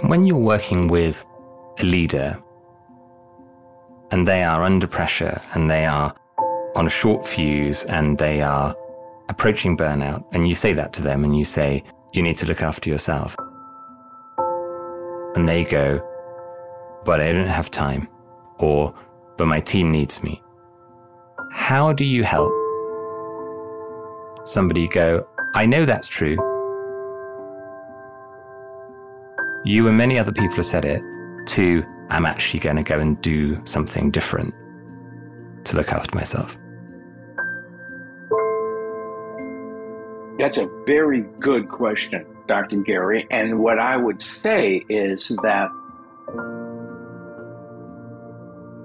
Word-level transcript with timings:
When 0.00 0.26
you're 0.26 0.36
working 0.36 0.88
with 0.88 1.24
a 1.78 1.84
leader 1.84 2.42
and 4.10 4.26
they 4.26 4.42
are 4.42 4.64
under 4.64 4.86
pressure 4.86 5.40
and 5.54 5.70
they 5.70 5.86
are 5.86 6.14
on 6.74 6.86
a 6.86 6.90
short 6.90 7.26
fuse 7.26 7.84
and 7.84 8.18
they 8.18 8.40
are 8.42 8.74
approaching 9.28 9.76
burnout, 9.76 10.24
and 10.32 10.48
you 10.48 10.54
say 10.54 10.72
that 10.72 10.92
to 10.94 11.02
them 11.02 11.24
and 11.24 11.36
you 11.36 11.44
say, 11.44 11.84
you 12.12 12.22
need 12.22 12.36
to 12.38 12.46
look 12.46 12.62
after 12.62 12.90
yourself. 12.90 13.36
And 15.36 15.48
they 15.48 15.64
go, 15.64 16.00
but 17.04 17.20
I 17.20 17.32
don't 17.32 17.46
have 17.46 17.70
time, 17.70 18.08
or, 18.58 18.94
but 19.38 19.46
my 19.46 19.60
team 19.60 19.90
needs 19.90 20.22
me. 20.22 20.42
How 21.52 21.92
do 21.92 22.04
you 22.04 22.24
help 22.24 22.52
somebody 24.44 24.88
go, 24.88 25.26
I 25.54 25.66
know 25.66 25.84
that's 25.84 26.08
true. 26.08 26.36
You 29.64 29.86
and 29.86 29.96
many 29.96 30.18
other 30.18 30.32
people 30.32 30.56
have 30.56 30.66
said 30.66 30.84
it, 30.84 31.02
to, 31.46 31.84
I'm 32.10 32.26
actually 32.26 32.60
going 32.60 32.76
to 32.76 32.82
go 32.82 32.98
and 32.98 33.20
do 33.20 33.60
something 33.64 34.10
different 34.10 34.54
to 35.64 35.76
look 35.76 35.92
after 35.92 36.16
myself? 36.16 36.56
That's 40.38 40.58
a 40.58 40.68
very 40.86 41.22
good 41.38 41.68
question, 41.68 42.26
Dr. 42.48 42.76
Gary. 42.78 43.26
And 43.30 43.60
what 43.60 43.78
I 43.78 43.96
would 43.96 44.20
say 44.20 44.84
is 44.88 45.28
that 45.42 45.68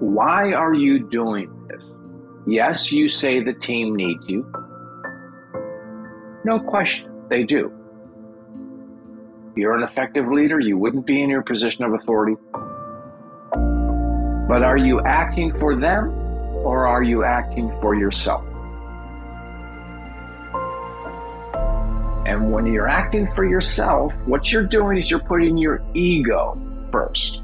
why 0.00 0.52
are 0.52 0.74
you 0.74 1.00
doing 1.00 1.66
this? 1.68 1.90
Yes, 2.46 2.92
you 2.92 3.08
say 3.08 3.42
the 3.42 3.52
team 3.52 3.96
needs 3.96 4.28
you. 4.28 4.50
No 6.44 6.60
question, 6.60 7.10
they 7.28 7.42
do. 7.42 7.72
You're 9.58 9.74
an 9.74 9.82
effective 9.82 10.28
leader, 10.28 10.60
you 10.60 10.78
wouldn't 10.78 11.04
be 11.04 11.20
in 11.20 11.28
your 11.28 11.42
position 11.42 11.82
of 11.82 11.92
authority. 11.92 12.36
But 13.50 14.62
are 14.62 14.76
you 14.76 15.00
acting 15.00 15.52
for 15.52 15.74
them 15.74 16.10
or 16.64 16.86
are 16.86 17.02
you 17.02 17.24
acting 17.24 17.68
for 17.80 17.96
yourself? 17.96 18.44
And 22.24 22.52
when 22.52 22.66
you're 22.66 22.86
acting 22.88 23.26
for 23.34 23.44
yourself, 23.44 24.14
what 24.26 24.52
you're 24.52 24.62
doing 24.62 24.96
is 24.96 25.10
you're 25.10 25.18
putting 25.18 25.58
your 25.58 25.82
ego 25.92 26.56
first. 26.92 27.42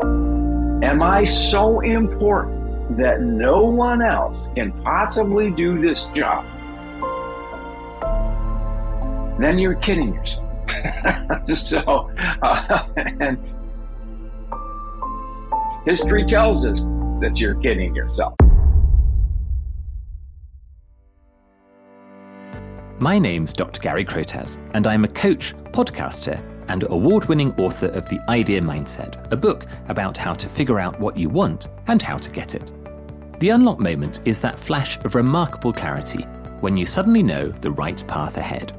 Am 0.00 1.02
I 1.02 1.24
so 1.24 1.80
important 1.80 2.96
that 2.96 3.22
no 3.22 3.64
one 3.64 4.02
else 4.02 4.46
can 4.54 4.70
possibly 4.84 5.50
do 5.50 5.80
this 5.80 6.04
job? 6.14 6.44
Then 9.38 9.58
you're 9.58 9.74
kidding 9.74 10.14
yourself. 10.14 10.44
so, 11.48 12.10
uh, 12.42 12.86
and 12.96 13.38
History 15.84 16.24
tells 16.24 16.66
us 16.66 16.84
that 17.20 17.38
you're 17.38 17.54
kidding 17.54 17.94
yourself. 17.94 18.34
My 22.98 23.18
name's 23.18 23.52
Dr. 23.52 23.80
Gary 23.80 24.04
Crotaz, 24.04 24.58
and 24.74 24.86
I'm 24.86 25.04
a 25.04 25.08
coach, 25.08 25.54
podcaster, 25.66 26.42
and 26.68 26.84
award 26.90 27.26
winning 27.26 27.52
author 27.54 27.86
of 27.88 28.08
The 28.08 28.18
Idea 28.28 28.60
Mindset, 28.60 29.30
a 29.30 29.36
book 29.36 29.66
about 29.88 30.16
how 30.16 30.32
to 30.32 30.48
figure 30.48 30.80
out 30.80 30.98
what 30.98 31.16
you 31.16 31.28
want 31.28 31.68
and 31.86 32.00
how 32.00 32.16
to 32.16 32.30
get 32.30 32.54
it. 32.54 32.72
The 33.38 33.50
unlock 33.50 33.78
moment 33.78 34.20
is 34.24 34.40
that 34.40 34.58
flash 34.58 34.98
of 35.04 35.14
remarkable 35.14 35.72
clarity 35.72 36.22
when 36.60 36.76
you 36.76 36.86
suddenly 36.86 37.22
know 37.22 37.48
the 37.48 37.70
right 37.70 38.02
path 38.08 38.38
ahead. 38.38 38.72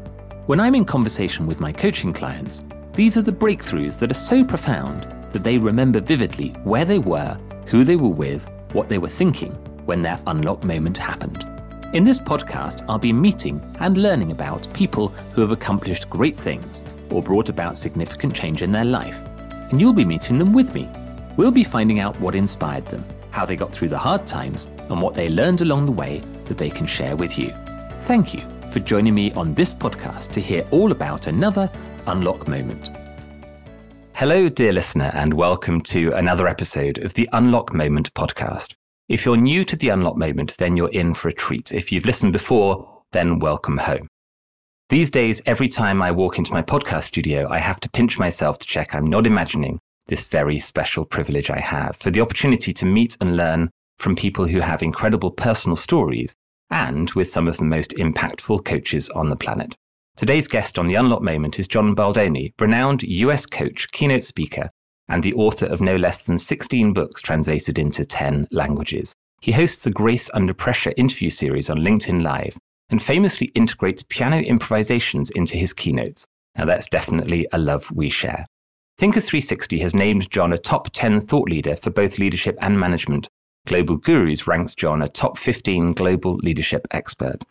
When 0.48 0.62
I'm 0.62 0.76
in 0.76 0.86
conversation 0.86 1.46
with 1.46 1.60
my 1.60 1.74
coaching 1.74 2.14
clients, 2.14 2.64
these 2.94 3.18
are 3.18 3.22
the 3.22 3.34
breakthroughs 3.34 4.00
that 4.00 4.12
are 4.12 4.14
so 4.14 4.46
profound 4.46 5.06
that 5.32 5.44
they 5.44 5.58
remember 5.58 6.00
vividly 6.00 6.52
where 6.64 6.86
they 6.86 7.00
were, 7.00 7.38
who 7.66 7.84
they 7.84 7.98
were 7.98 8.08
with, 8.08 8.48
what 8.72 8.88
they 8.88 8.98
were 8.98 9.10
thinking 9.10 9.52
when 9.86 10.02
their 10.02 10.18
unlock 10.26 10.64
moment 10.64 10.98
happened. 10.98 11.46
In 11.94 12.06
this 12.06 12.22
podcast, 12.22 12.86
I'll 12.88 12.98
be 12.98 13.12
meeting 13.12 13.60
and 13.82 13.98
learning 13.98 14.32
about 14.32 14.74
people 14.74 15.10
who 15.34 15.42
have 15.42 15.52
accomplished 15.52 16.10
great 16.10 16.38
things 16.38 16.82
or 17.10 17.22
brought 17.22 17.50
about 17.50 17.78
significant 17.78 18.34
change 18.34 18.62
in 18.62 18.72
their 18.72 18.86
life. 18.86 19.22
And 19.70 19.82
you'll 19.82 19.92
be 19.92 20.06
meeting 20.06 20.40
them 20.40 20.54
with 20.54 20.74
me. 20.74 20.90
We'll 21.36 21.52
be 21.52 21.66
finding 21.66 22.00
out 22.00 22.18
what 22.22 22.36
inspired 22.36 22.86
them, 22.86 23.04
how 23.32 23.46
they 23.46 23.58
got 23.58 23.74
through 23.74 23.90
the 23.90 23.98
hard 23.98 24.26
times, 24.26 24.68
and 24.88 25.02
what 25.02 25.14
they 25.14 25.28
learned 25.28 25.60
along 25.60 25.88
the 25.88 25.92
way 25.92 26.20
that 26.46 26.58
they 26.58 26.70
can 26.70 26.86
share 26.86 27.18
with 27.18 27.38
you. 27.38 27.54
Thank 28.04 28.34
you 28.34 28.57
for 28.72 28.80
joining 28.80 29.16
me 29.16 29.32
on 29.34 29.54
this 29.54 29.74
podcast 29.74 30.32
to 30.34 30.42
hear 30.42 30.66
all 30.72 30.92
about 30.92 31.28
another 31.28 31.70
unlock 32.08 32.48
moment. 32.48 32.90
Hello, 34.14 34.50
dear 34.50 34.74
listener, 34.74 35.12
and 35.14 35.34
welcome 35.34 35.80
to 35.82 36.12
another 36.14 36.48
episode 36.48 36.98
of 36.98 37.14
the 37.14 37.30
Unlock 37.34 37.74
Moment 37.74 38.14
podcast. 38.16 38.74
If 39.08 39.26
you're 39.26 39.38
new 39.38 39.64
to 39.66 39.76
the 39.76 39.90
Unlock 39.90 40.18
Moment, 40.18 40.58
then 40.58 40.76
you're 40.76 40.90
in 40.90 41.14
for 41.14 41.30
a 41.30 41.34
treat. 41.34 41.72
If 41.72 41.92
you've 41.92 42.06
listened 42.06 42.34
before, 42.34 43.04
then 43.12 43.40
welcome 43.40 43.78
home. 43.78 44.08
These 44.90 45.12
days, 45.12 45.42
every 45.46 45.70
time 45.70 46.02
I 46.02 46.12
walk 46.12 46.38
into 46.38 46.52
my 46.52 46.62
podcast 46.62 47.04
studio, 47.04 47.48
I 47.50 47.60
have 47.60 47.80
to 47.82 47.90
pinch 47.90 48.18
myself 48.18 48.58
to 48.58 48.66
check 48.66 48.96
I'm 48.96 49.06
not 49.06 49.28
imagining 49.28 49.80
this 50.08 50.24
very 50.24 50.60
special 50.60 51.06
privilege 51.06 51.50
I 51.50 51.60
have 51.60 51.96
for 51.98 52.10
the 52.10 52.22
opportunity 52.22 52.74
to 52.74 52.86
meet 52.86 53.18
and 53.22 53.38
learn 53.38 53.70
from 54.00 54.16
people 54.16 54.48
who 54.48 54.62
have 54.62 54.82
incredible 54.82 55.32
personal 55.32 55.76
stories 55.76 56.34
and 56.70 57.12
with 57.12 57.30
some 57.30 57.48
of 57.48 57.58
the 57.58 57.66
most 57.66 57.92
impactful 57.92 58.66
coaches 58.66 59.10
on 59.10 59.30
the 59.30 59.36
planet. 59.36 59.76
Today's 60.16 60.48
guest 60.48 60.80
on 60.80 60.88
the 60.88 60.96
Unlock 60.96 61.22
Moment 61.22 61.60
is 61.60 61.68
John 61.68 61.94
Baldoni, 61.94 62.54
renowned 62.60 63.04
US 63.04 63.46
coach, 63.46 63.92
keynote 63.92 64.24
speaker, 64.24 64.70
and 65.08 65.24
the 65.24 65.34
author 65.34 65.66
of 65.66 65.82
no 65.82 65.96
less 65.96 66.26
than 66.26 66.38
16 66.38 66.94
books 66.94 67.22
translated 67.22 67.78
into 67.78 68.04
10 68.04 68.48
languages. 68.52 69.14
He 69.42 69.52
hosts 69.52 69.84
the 69.84 69.92
Grace 69.92 70.30
Under 70.34 70.54
Pressure 70.54 70.94
interview 70.98 71.30
series 71.30 71.70
on 71.70 71.78
LinkedIn 71.78 72.24
Live 72.24 72.58
and 72.90 73.02
famously 73.02 73.48
integrates 73.48 74.04
piano 74.10 74.38
improvisations 74.40 75.30
into 75.30 75.56
his 75.58 75.74
keynotes. 75.74 76.26
Now, 76.58 76.66
that's 76.66 76.88
definitely 76.88 77.48
a 77.52 77.60
love 77.60 77.92
we 77.92 78.10
share. 78.10 78.46
Thinkers 78.98 79.30
360 79.30 79.80
has 79.80 79.94
named 79.94 80.32
John 80.32 80.52
a 80.54 80.58
top 80.58 80.90
10 80.92 81.22
thought 81.22 81.50
leader 81.50 81.76
for 81.76 81.92
both 81.92 82.18
leadership 82.18 82.58
and 82.62 82.80
management. 82.80 83.30
Global 83.68 83.98
Gurus 83.98 84.48
ranks 84.48 84.74
John 84.74 85.02
a 85.02 85.10
top 85.10 85.38
15 85.38 85.92
global 85.92 86.36
leadership 86.38 86.88
expert. 86.92 87.44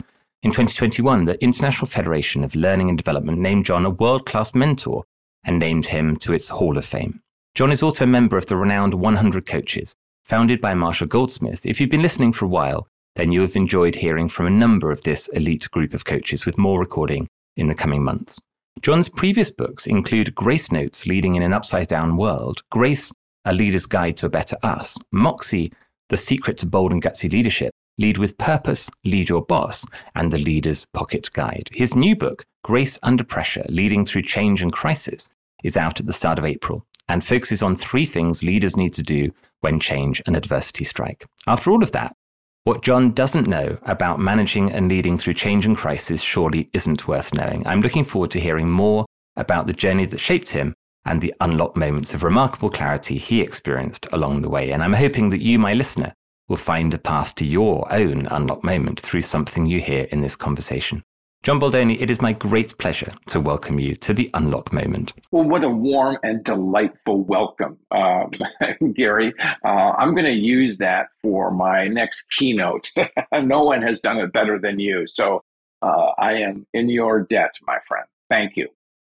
In 0.43 0.51
2021, 0.51 1.25
the 1.25 1.43
International 1.45 1.87
Federation 1.87 2.43
of 2.43 2.55
Learning 2.55 2.89
and 2.89 2.97
Development 2.97 3.39
named 3.39 3.67
John 3.67 3.85
a 3.85 3.91
world 3.91 4.25
class 4.25 4.55
mentor 4.55 5.05
and 5.45 5.59
named 5.59 5.85
him 5.85 6.17
to 6.17 6.33
its 6.33 6.49
Hall 6.49 6.79
of 6.79 6.87
Fame. 6.87 7.21
John 7.55 7.71
is 7.71 7.83
also 7.83 8.05
a 8.05 8.07
member 8.07 8.39
of 8.39 8.47
the 8.47 8.57
renowned 8.57 8.95
100 8.95 9.45
Coaches, 9.45 9.95
founded 10.25 10.59
by 10.59 10.73
Marshall 10.73 11.07
Goldsmith. 11.07 11.67
If 11.67 11.83
you've 11.83 11.91
been 11.91 12.01
listening 12.01 12.33
for 12.33 12.47
a 12.47 12.49
while, 12.49 12.89
then 13.17 13.31
you 13.31 13.43
have 13.43 13.55
enjoyed 13.55 13.97
hearing 13.97 14.31
from 14.31 14.47
a 14.47 14.51
number 14.51 14.91
of 14.91 15.03
this 15.03 15.29
elite 15.29 15.71
group 15.71 15.93
of 15.93 16.07
coaches 16.07 16.47
with 16.47 16.57
more 16.57 16.81
recording 16.81 17.29
in 17.59 17.69
the 17.69 17.75
coming 17.75 18.03
months. 18.03 18.39
John's 18.81 19.11
previous 19.11 19.51
books 19.51 19.87
include 19.87 20.35
Grace 20.35 20.73
Notes 20.73 21.07
Leading 21.07 21.35
in 21.35 21.43
an 21.43 21.53
Upside 21.53 21.89
Down 21.89 22.17
World, 22.17 22.63
Grace, 22.71 23.13
A 23.45 23.53
Leader's 23.53 23.85
Guide 23.85 24.17
to 24.17 24.27
a 24.27 24.31
Better 24.31 24.57
Us, 24.63 24.97
Moxie, 25.13 25.73
The 26.09 26.17
Secret 26.17 26.57
to 26.59 26.67
Bold 26.67 26.93
and 26.93 27.03
Gutsy 27.03 27.31
Leadership, 27.33 27.73
Lead 27.99 28.17
with 28.17 28.39
Purpose, 28.39 28.89
Lead 29.05 29.29
Your 29.29 29.45
Boss, 29.45 29.85
and 30.15 30.33
The 30.33 30.39
Leader's 30.39 30.87
Pocket 30.93 31.29
Guide. 31.33 31.69
His 31.73 31.97
new 31.97 32.15
book, 32.15 32.45
Grace 32.63 32.97
Under 33.03 33.25
Pressure 33.25 33.65
Leading 33.69 34.07
Through 34.07 34.23
Change 34.23 34.63
and 34.63 34.73
Crisis, 34.73 35.29
is 35.65 35.77
out 35.77 35.99
at 35.99 36.07
the 36.07 36.13
start 36.13 36.39
of 36.39 36.45
April 36.45 36.87
and 37.09 37.25
focuses 37.25 37.61
on 37.61 37.75
three 37.75 38.07
things 38.07 38.45
leaders 38.45 38.77
need 38.77 38.95
to 38.95 39.03
do 39.03 39.33
when 39.63 39.81
change 39.81 40.23
and 40.27 40.37
adversity 40.37 40.85
strike. 40.85 41.27
After 41.49 41.73
all 41.73 41.83
of 41.83 41.91
that, 41.91 42.15
what 42.63 42.83
John 42.83 43.11
doesn't 43.13 43.49
know 43.49 43.79
about 43.83 44.21
managing 44.21 44.71
and 44.71 44.89
leading 44.89 45.19
through 45.19 45.35
change 45.35 45.67
and 45.67 45.77
crisis 45.77 46.21
surely 46.21 46.71
isn't 46.73 47.09
worth 47.09 47.35
knowing. 47.35 47.67
I'm 47.67 47.81
looking 47.81 48.05
forward 48.05 48.31
to 48.33 48.41
hearing 48.41 48.71
more 48.71 49.07
about 49.37 49.67
the 49.67 49.73
journey 49.73 50.07
that 50.07 50.21
shaped 50.21 50.51
him 50.51 50.75
and 51.07 51.21
the 51.21 51.33
unlocked 51.41 51.77
moments 51.77 52.13
of 52.13 52.23
remarkable 52.23 52.69
clarity 52.69 53.17
he 53.17 53.41
experienced 53.41 54.07
along 54.13 54.43
the 54.43 54.51
way. 54.51 54.73
And 54.73 54.83
I'm 54.83 54.93
hoping 54.93 55.31
that 55.31 55.43
you, 55.43 55.59
my 55.59 55.73
listener, 55.73 56.13
will 56.49 56.57
find 56.57 56.93
a 56.93 56.99
path 56.99 57.35
to 57.37 57.45
your 57.45 57.93
own 57.93 58.27
unlock 58.27 58.63
moment 58.63 59.01
through 59.01 59.23
something 59.23 59.67
you 59.67 59.81
hear 59.81 60.05
in 60.05 60.21
this 60.21 60.37
conversation. 60.37 61.03
John 61.43 61.61
Baldoni, 61.61 62.01
it 62.01 62.11
is 62.11 62.21
my 62.21 62.33
great 62.33 62.77
pleasure 62.79 63.15
to 63.29 63.39
welcome 63.39 63.79
you 63.79 63.95
to 63.95 64.13
the 64.13 64.31
Unlock 64.35 64.73
Moment. 64.73 65.13
Well, 65.31 65.45
what 65.45 65.63
a 65.63 65.69
warm 65.69 66.19
and 66.25 66.43
delightful 66.43 67.23
welcome, 67.23 67.79
um, 67.93 68.33
Gary. 68.95 69.33
Uh, 69.65 69.69
I'm 69.69 70.13
going 70.13 70.25
to 70.25 70.33
use 70.33 70.79
that 70.79 71.07
for 71.23 71.53
my 71.53 71.87
next 71.87 72.31
keynote. 72.31 72.91
no 73.33 73.63
one 73.63 73.83
has 73.83 74.01
done 74.01 74.17
it 74.17 74.33
better 74.33 74.59
than 74.59 74.81
you. 74.81 75.07
So 75.07 75.45
uh, 75.83 76.11
I 76.19 76.33
am 76.33 76.67
in 76.75 76.89
your 76.89 77.21
debt, 77.23 77.55
my 77.65 77.79
friend. 77.87 78.07
Thank 78.29 78.57
you. 78.57 78.69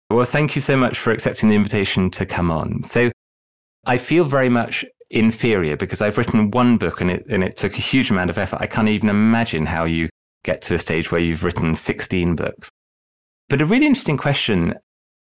Well, 0.09 0.25
thank 0.25 0.55
you 0.55 0.61
so 0.61 0.77
much 0.77 0.99
for 0.99 1.11
accepting 1.11 1.49
the 1.49 1.55
invitation 1.55 2.09
to 2.11 2.25
come 2.25 2.49
on. 2.49 2.83
So 2.83 3.11
I 3.85 3.97
feel 3.97 4.23
very 4.23 4.49
much 4.49 4.85
inferior 5.09 5.75
because 5.75 6.01
I've 6.01 6.17
written 6.17 6.51
one 6.51 6.77
book 6.77 7.01
and 7.01 7.11
it 7.11 7.25
and 7.29 7.43
it 7.43 7.57
took 7.57 7.73
a 7.73 7.81
huge 7.81 8.09
amount 8.09 8.29
of 8.29 8.37
effort. 8.37 8.61
I 8.61 8.67
can't 8.67 8.89
even 8.89 9.09
imagine 9.09 9.65
how 9.65 9.85
you 9.85 10.09
get 10.43 10.61
to 10.63 10.75
a 10.75 10.79
stage 10.79 11.11
where 11.11 11.21
you've 11.21 11.43
written 11.43 11.75
16 11.75 12.35
books. 12.35 12.69
But 13.49 13.61
a 13.61 13.65
really 13.65 13.85
interesting 13.85 14.17
question 14.17 14.75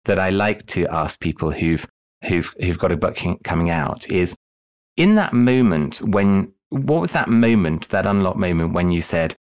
that 0.04 0.18
I 0.18 0.30
like 0.30 0.66
to 0.68 0.86
ask 0.88 1.20
people 1.20 1.50
who've 1.50 1.86
who've 2.24 2.52
who've 2.60 2.78
got 2.78 2.92
a 2.92 2.96
book 2.96 3.18
coming 3.44 3.70
out 3.70 4.10
is 4.10 4.34
in 4.96 5.14
that 5.14 5.32
moment 5.32 6.00
when 6.02 6.52
what 6.70 7.00
was 7.00 7.12
that 7.12 7.28
moment, 7.28 7.88
that 7.88 8.06
unlock 8.06 8.36
moment 8.36 8.72
when 8.74 8.90
you 8.90 9.00
said, 9.00 9.34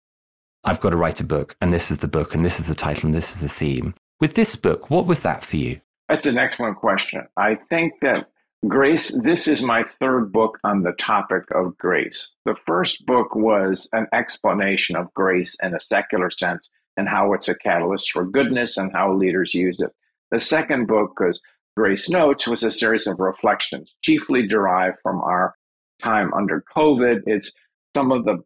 I've 0.65 0.81
got 0.81 0.91
to 0.91 0.97
write 0.97 1.21
a 1.21 1.25
book 1.25 1.57
and 1.61 1.73
this 1.73 1.91
is 1.91 1.99
the 1.99 2.09
book 2.09 2.35
and 2.35 2.45
this 2.45 2.59
is 2.59 2.67
the 2.67 2.75
title 2.75 3.07
and 3.07 3.15
this 3.15 3.35
is 3.35 3.41
the 3.43 3.49
theme. 3.49 3.95
With 4.21 4.35
this 4.35 4.57
book, 4.57 4.91
what 4.91 5.07
was 5.07 5.21
that 5.21 5.45
for 5.45 5.57
you? 5.57 5.81
That's 6.09 6.27
an 6.27 6.39
excellent 6.39 6.77
question. 6.77 7.27
I 7.37 7.57
think 7.69 7.95
that 8.03 8.29
Grace, 8.67 9.17
this 9.23 9.47
is 9.47 9.63
my 9.63 9.85
third 9.85 10.33
book 10.33 10.59
on 10.65 10.83
the 10.83 10.91
topic 10.91 11.45
of 11.55 11.79
grace. 11.79 12.35
The 12.45 12.57
first 12.57 13.07
book 13.07 13.37
was 13.37 13.89
an 13.93 14.09
explanation 14.13 14.97
of 14.97 15.15
grace 15.15 15.57
in 15.63 15.77
a 15.77 15.81
secular 15.81 16.29
sense 16.29 16.69
and 16.97 17.09
how 17.09 17.33
it's 17.35 17.49
a 17.49 17.57
catalyst 17.57 18.11
for 18.11 18.25
goodness 18.25 18.77
and 18.77 18.91
how 18.93 19.15
leaders 19.15 19.55
use 19.55 19.81
it. 19.81 19.93
The 20.33 20.41
second 20.41 20.89
book 20.89 21.21
was 21.21 21.41
Grace 21.77 22.11
Notes 22.11 22.49
was 22.49 22.65
a 22.65 22.73
series 22.73 23.07
of 23.07 23.21
reflections, 23.21 23.95
chiefly 24.03 24.45
derived 24.45 24.99
from 25.05 25.21
our 25.21 25.55
time 26.01 26.35
under 26.35 26.65
COVID. 26.77 27.23
It's 27.27 27.53
some 27.95 28.11
of 28.11 28.25
the 28.25 28.43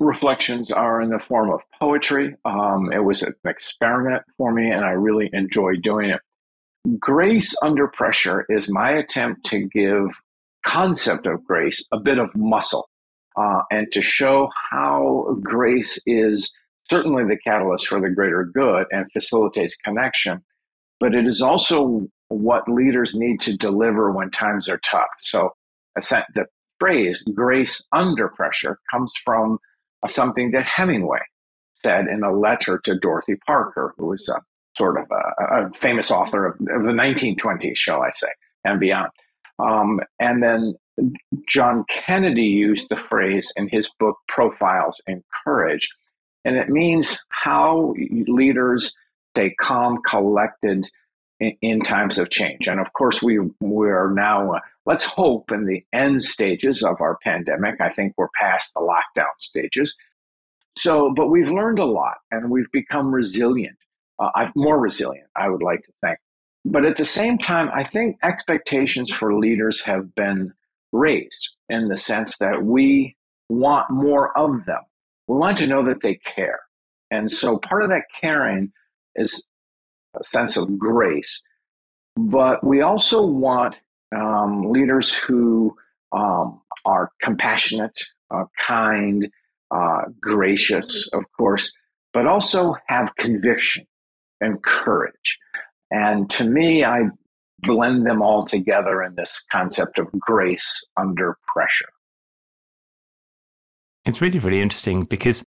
reflections 0.00 0.70
are 0.70 1.00
in 1.00 1.10
the 1.10 1.18
form 1.18 1.50
of 1.50 1.62
poetry. 1.78 2.34
Um, 2.44 2.92
it 2.92 3.04
was 3.04 3.22
an 3.22 3.34
experiment 3.46 4.22
for 4.36 4.52
me, 4.52 4.70
and 4.70 4.84
I 4.84 4.90
really 4.90 5.30
enjoy 5.32 5.76
doing 5.76 6.10
it. 6.10 6.20
Grace 6.98 7.54
under 7.64 7.88
pressure 7.88 8.44
is 8.48 8.70
my 8.70 8.90
attempt 8.90 9.44
to 9.46 9.66
give 9.66 10.08
concept 10.64 11.26
of 11.26 11.44
grace 11.44 11.86
a 11.92 11.98
bit 11.98 12.18
of 12.18 12.34
muscle 12.34 12.88
uh, 13.36 13.62
and 13.70 13.90
to 13.92 14.02
show 14.02 14.48
how 14.70 15.36
grace 15.42 15.98
is 16.06 16.52
certainly 16.88 17.24
the 17.24 17.38
catalyst 17.38 17.88
for 17.88 18.00
the 18.00 18.10
greater 18.10 18.44
good 18.44 18.86
and 18.90 19.10
facilitates 19.12 19.74
connection, 19.76 20.42
but 21.00 21.14
it 21.14 21.26
is 21.26 21.40
also 21.40 22.06
what 22.28 22.68
leaders 22.68 23.14
need 23.14 23.40
to 23.40 23.56
deliver 23.56 24.12
when 24.12 24.30
times 24.30 24.68
are 24.68 24.78
tough. 24.78 25.08
So 25.20 25.50
the 25.96 26.46
phrase 26.78 27.22
grace 27.34 27.82
under 27.92 28.28
pressure 28.28 28.78
comes 28.90 29.12
from 29.24 29.58
something 30.10 30.50
that 30.52 30.64
Hemingway 30.64 31.20
said 31.82 32.06
in 32.06 32.22
a 32.22 32.32
letter 32.32 32.80
to 32.84 32.98
Dorothy 32.98 33.36
Parker, 33.46 33.94
who 33.96 34.06
was 34.06 34.28
a 34.28 34.40
sort 34.76 34.98
of 34.98 35.06
a, 35.10 35.66
a 35.66 35.72
famous 35.72 36.10
author 36.10 36.46
of, 36.46 36.54
of, 36.54 36.82
the 36.84 36.92
1920s, 36.92 37.76
shall 37.76 38.02
I 38.02 38.10
say, 38.10 38.28
and 38.64 38.78
beyond. 38.78 39.10
Um, 39.58 40.00
and 40.20 40.42
then 40.42 40.74
John 41.48 41.84
Kennedy 41.88 42.42
used 42.42 42.88
the 42.88 42.96
phrase 42.96 43.52
in 43.56 43.68
his 43.68 43.90
book 43.98 44.16
Profiles 44.28 45.00
in 45.06 45.22
Courage, 45.44 45.88
and 46.44 46.56
it 46.56 46.68
means 46.68 47.18
how 47.30 47.94
leaders 48.26 48.94
stay 49.34 49.54
calm, 49.60 49.98
collected 50.06 50.86
in, 51.40 51.56
in 51.62 51.80
times 51.80 52.18
of 52.18 52.30
change. 52.30 52.68
And 52.68 52.80
of 52.80 52.92
course, 52.92 53.22
we 53.22 53.38
we 53.60 53.88
are 53.88 54.10
now. 54.12 54.60
Let's 54.86 55.04
hope 55.04 55.50
in 55.50 55.66
the 55.66 55.84
end 55.92 56.22
stages 56.22 56.82
of 56.82 57.00
our 57.00 57.18
pandemic. 57.22 57.80
I 57.80 57.90
think 57.90 58.14
we're 58.16 58.28
past 58.40 58.72
the 58.72 58.80
lockdown 58.80 59.26
stages. 59.38 59.96
So, 60.78 61.12
but 61.14 61.28
we've 61.28 61.50
learned 61.50 61.80
a 61.80 61.84
lot, 61.84 62.18
and 62.30 62.50
we've 62.50 62.70
become 62.72 63.12
resilient. 63.12 63.76
Uh, 64.18 64.46
more 64.54 64.78
resilient, 64.78 65.26
I 65.34 65.48
would 65.48 65.62
like 65.62 65.82
to 65.82 65.92
think. 66.02 66.18
But 66.64 66.84
at 66.84 66.96
the 66.96 67.04
same 67.04 67.38
time, 67.38 67.70
I 67.74 67.84
think 67.84 68.16
expectations 68.22 69.10
for 69.10 69.38
leaders 69.38 69.82
have 69.82 70.14
been 70.14 70.52
raised 70.92 71.56
in 71.68 71.88
the 71.88 71.96
sense 71.96 72.38
that 72.38 72.62
we 72.62 73.16
want 73.48 73.90
more 73.90 74.36
of 74.38 74.64
them. 74.66 74.82
We 75.28 75.36
want 75.36 75.58
to 75.58 75.66
know 75.66 75.84
that 75.84 76.02
they 76.02 76.14
care. 76.16 76.60
And 77.10 77.30
so 77.30 77.58
part 77.58 77.82
of 77.82 77.90
that 77.90 78.04
caring 78.20 78.72
is 79.14 79.44
a 80.18 80.24
sense 80.24 80.56
of 80.56 80.78
grace. 80.78 81.42
But 82.16 82.64
we 82.64 82.80
also 82.80 83.24
want 83.24 83.78
um, 84.14 84.70
leaders 84.70 85.12
who 85.14 85.74
um, 86.12 86.60
are 86.84 87.10
compassionate, 87.20 88.00
uh, 88.30 88.44
kind, 88.60 89.28
uh, 89.70 90.02
gracious, 90.20 91.08
of 91.12 91.24
course, 91.36 91.72
but 92.12 92.26
also 92.26 92.74
have 92.86 93.14
conviction 93.16 93.84
and 94.40 94.62
courage. 94.62 95.38
And 95.90 96.28
to 96.30 96.48
me, 96.48 96.84
I 96.84 97.02
blend 97.60 98.06
them 98.06 98.22
all 98.22 98.44
together 98.44 99.02
in 99.02 99.14
this 99.16 99.44
concept 99.50 99.98
of 99.98 100.08
grace 100.12 100.84
under 100.96 101.38
pressure. 101.52 101.88
It's 104.04 104.20
really, 104.20 104.38
really 104.38 104.60
interesting 104.60 105.04
because 105.04 105.42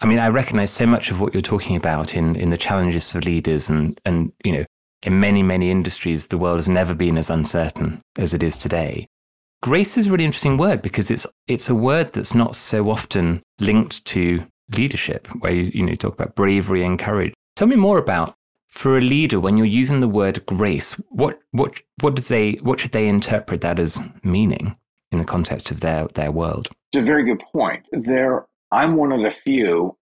I 0.00 0.06
mean, 0.06 0.18
I 0.18 0.28
recognize 0.28 0.70
so 0.70 0.86
much 0.86 1.10
of 1.10 1.20
what 1.20 1.32
you're 1.32 1.40
talking 1.40 1.74
about 1.74 2.14
in, 2.14 2.36
in 2.36 2.50
the 2.50 2.58
challenges 2.58 3.10
for 3.10 3.20
leaders 3.22 3.70
and, 3.70 3.98
and, 4.04 4.30
you 4.44 4.52
know, 4.52 4.64
in 5.02 5.20
many, 5.20 5.42
many 5.42 5.70
industries, 5.70 6.26
the 6.26 6.38
world 6.38 6.58
has 6.58 6.68
never 6.68 6.94
been 6.94 7.18
as 7.18 7.30
uncertain 7.30 8.00
as 8.16 8.34
it 8.34 8.42
is 8.42 8.56
today. 8.56 9.06
Grace 9.62 9.96
is 9.96 10.06
a 10.06 10.10
really 10.10 10.24
interesting 10.24 10.56
word 10.56 10.82
because 10.82 11.10
it's, 11.10 11.26
it's 11.46 11.68
a 11.68 11.74
word 11.74 12.12
that's 12.12 12.34
not 12.34 12.54
so 12.54 12.90
often 12.90 13.42
linked 13.58 14.04
to 14.06 14.44
leadership, 14.76 15.26
where 15.40 15.52
you, 15.52 15.70
you 15.74 15.82
know, 15.82 15.90
you 15.90 15.96
talk 15.96 16.14
about 16.14 16.34
bravery 16.34 16.84
and 16.84 16.98
courage. 16.98 17.32
Tell 17.54 17.68
me 17.68 17.76
more 17.76 17.98
about, 17.98 18.34
for 18.68 18.98
a 18.98 19.00
leader, 19.00 19.40
when 19.40 19.56
you're 19.56 19.66
using 19.66 20.00
the 20.00 20.08
word 20.08 20.44
grace, 20.46 20.92
what, 21.08 21.40
what, 21.52 21.80
what, 22.00 22.16
do 22.16 22.22
they, 22.22 22.52
what 22.62 22.80
should 22.80 22.92
they 22.92 23.08
interpret 23.08 23.60
that 23.62 23.78
as 23.78 23.98
meaning 24.22 24.76
in 25.12 25.18
the 25.18 25.24
context 25.24 25.70
of 25.70 25.80
their, 25.80 26.06
their 26.08 26.30
world? 26.30 26.68
It's 26.92 27.02
a 27.02 27.06
very 27.06 27.24
good 27.24 27.42
point. 27.52 27.86
There 27.92 28.46
I'm 28.72 28.96
one 28.96 29.12
of 29.12 29.22
the 29.22 29.30
few 29.30 29.96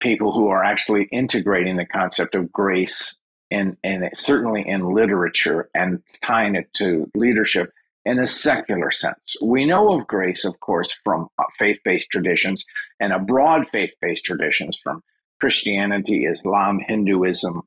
people 0.00 0.32
who 0.32 0.48
are 0.48 0.64
actually 0.64 1.08
integrating 1.12 1.76
the 1.76 1.86
concept 1.86 2.34
of 2.34 2.50
grace 2.52 3.18
and 3.50 3.76
certainly 4.14 4.66
in 4.66 4.92
literature 4.94 5.68
and 5.74 6.02
tying 6.22 6.54
it 6.54 6.72
to 6.74 7.10
leadership 7.14 7.72
in 8.04 8.18
a 8.18 8.26
secular 8.26 8.90
sense. 8.90 9.36
We 9.42 9.66
know 9.66 9.98
of 9.98 10.06
grace, 10.06 10.44
of 10.44 10.58
course, 10.60 10.92
from 11.04 11.28
uh, 11.38 11.44
faith-based 11.58 12.10
traditions 12.10 12.64
and 12.98 13.12
a 13.12 13.18
broad 13.18 13.66
faith-based 13.66 14.24
traditions 14.24 14.78
from 14.78 15.02
Christianity, 15.40 16.24
Islam, 16.24 16.80
Hinduism, 16.86 17.62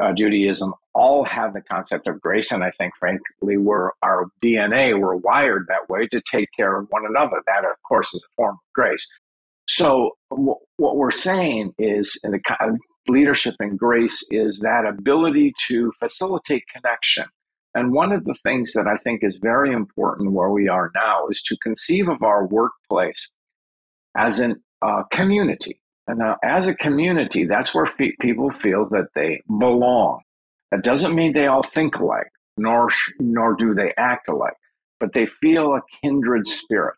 uh, 0.00 0.12
Judaism, 0.12 0.74
all 0.94 1.24
have 1.24 1.54
the 1.54 1.60
concept 1.60 2.08
of 2.08 2.20
grace. 2.20 2.52
And 2.52 2.62
I 2.62 2.70
think, 2.70 2.92
frankly, 2.98 3.56
we're 3.56 3.90
our 4.02 4.26
DNA, 4.42 4.98
we're 4.98 5.16
wired 5.16 5.66
that 5.68 5.88
way 5.88 6.06
to 6.08 6.20
take 6.20 6.48
care 6.56 6.76
of 6.76 6.86
one 6.90 7.04
another. 7.06 7.42
That, 7.46 7.64
of 7.64 7.76
course, 7.86 8.12
is 8.14 8.22
a 8.22 8.34
form 8.36 8.54
of 8.54 8.72
grace. 8.74 9.06
So 9.66 10.16
w- 10.30 10.56
what 10.76 10.96
we're 10.96 11.10
saying 11.10 11.74
is 11.78 12.18
in 12.24 12.32
the 12.32 12.40
leadership 13.08 13.54
and 13.60 13.78
grace 13.78 14.24
is 14.30 14.60
that 14.60 14.86
ability 14.86 15.52
to 15.68 15.92
facilitate 15.98 16.64
connection. 16.74 17.24
And 17.74 17.92
one 17.92 18.12
of 18.12 18.24
the 18.24 18.34
things 18.34 18.72
that 18.72 18.86
I 18.86 18.96
think 18.96 19.22
is 19.22 19.38
very 19.40 19.72
important 19.72 20.32
where 20.32 20.50
we 20.50 20.68
are 20.68 20.90
now 20.94 21.28
is 21.28 21.42
to 21.42 21.56
conceive 21.62 22.08
of 22.08 22.22
our 22.22 22.46
workplace 22.46 23.32
as 24.16 24.40
a 24.40 24.56
uh, 24.82 25.04
community. 25.12 25.80
And 26.08 26.18
now, 26.18 26.36
as 26.42 26.66
a 26.66 26.74
community, 26.74 27.44
that's 27.44 27.74
where 27.74 27.86
fe- 27.86 28.16
people 28.20 28.50
feel 28.50 28.88
that 28.90 29.08
they 29.14 29.40
belong. 29.46 30.22
That 30.72 30.82
doesn't 30.82 31.14
mean 31.14 31.32
they 31.32 31.46
all 31.46 31.62
think 31.62 31.96
alike, 31.96 32.30
nor 32.56 32.88
nor 33.20 33.54
do 33.54 33.74
they 33.74 33.92
act 33.96 34.28
alike, 34.28 34.56
but 34.98 35.12
they 35.12 35.26
feel 35.26 35.74
a 35.74 35.82
kindred 36.02 36.46
spirit. 36.46 36.96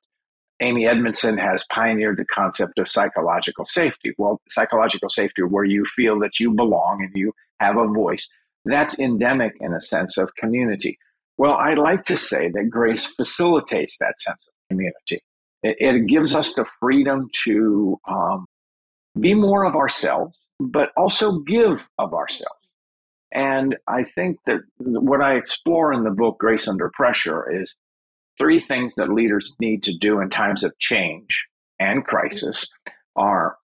Amy 0.62 0.86
Edmondson 0.86 1.38
has 1.38 1.64
pioneered 1.70 2.18
the 2.18 2.24
concept 2.24 2.78
of 2.78 2.88
psychological 2.88 3.64
safety. 3.64 4.12
Well, 4.16 4.40
psychological 4.48 5.08
safety, 5.08 5.42
where 5.42 5.64
you 5.64 5.84
feel 5.84 6.18
that 6.20 6.38
you 6.38 6.52
belong 6.52 7.02
and 7.02 7.10
you 7.14 7.32
have 7.60 7.76
a 7.76 7.86
voice, 7.86 8.28
that's 8.64 8.98
endemic 8.98 9.52
in 9.60 9.74
a 9.74 9.80
sense 9.80 10.16
of 10.16 10.34
community. 10.36 10.98
Well, 11.36 11.54
I 11.54 11.74
like 11.74 12.04
to 12.04 12.16
say 12.16 12.48
that 12.50 12.70
grace 12.70 13.06
facilitates 13.06 13.98
that 13.98 14.20
sense 14.20 14.46
of 14.46 14.54
community. 14.70 15.20
It, 15.62 15.76
it 15.80 16.06
gives 16.06 16.34
us 16.34 16.54
the 16.54 16.64
freedom 16.80 17.28
to 17.44 17.98
um, 18.08 18.46
be 19.18 19.34
more 19.34 19.64
of 19.64 19.74
ourselves, 19.74 20.44
but 20.60 20.90
also 20.96 21.40
give 21.40 21.88
of 21.98 22.14
ourselves. 22.14 22.58
And 23.32 23.76
I 23.88 24.02
think 24.02 24.38
that 24.46 24.60
what 24.78 25.22
I 25.22 25.34
explore 25.34 25.92
in 25.92 26.04
the 26.04 26.10
book, 26.10 26.38
Grace 26.38 26.68
Under 26.68 26.90
Pressure, 26.94 27.50
is 27.50 27.74
three 28.42 28.58
things 28.58 28.96
that 28.96 29.08
leaders 29.08 29.54
need 29.60 29.84
to 29.84 29.96
do 29.96 30.18
in 30.20 30.28
times 30.28 30.64
of 30.64 30.76
change 30.78 31.46
and 31.78 32.04
crisis 32.04 32.66
are 33.14 33.56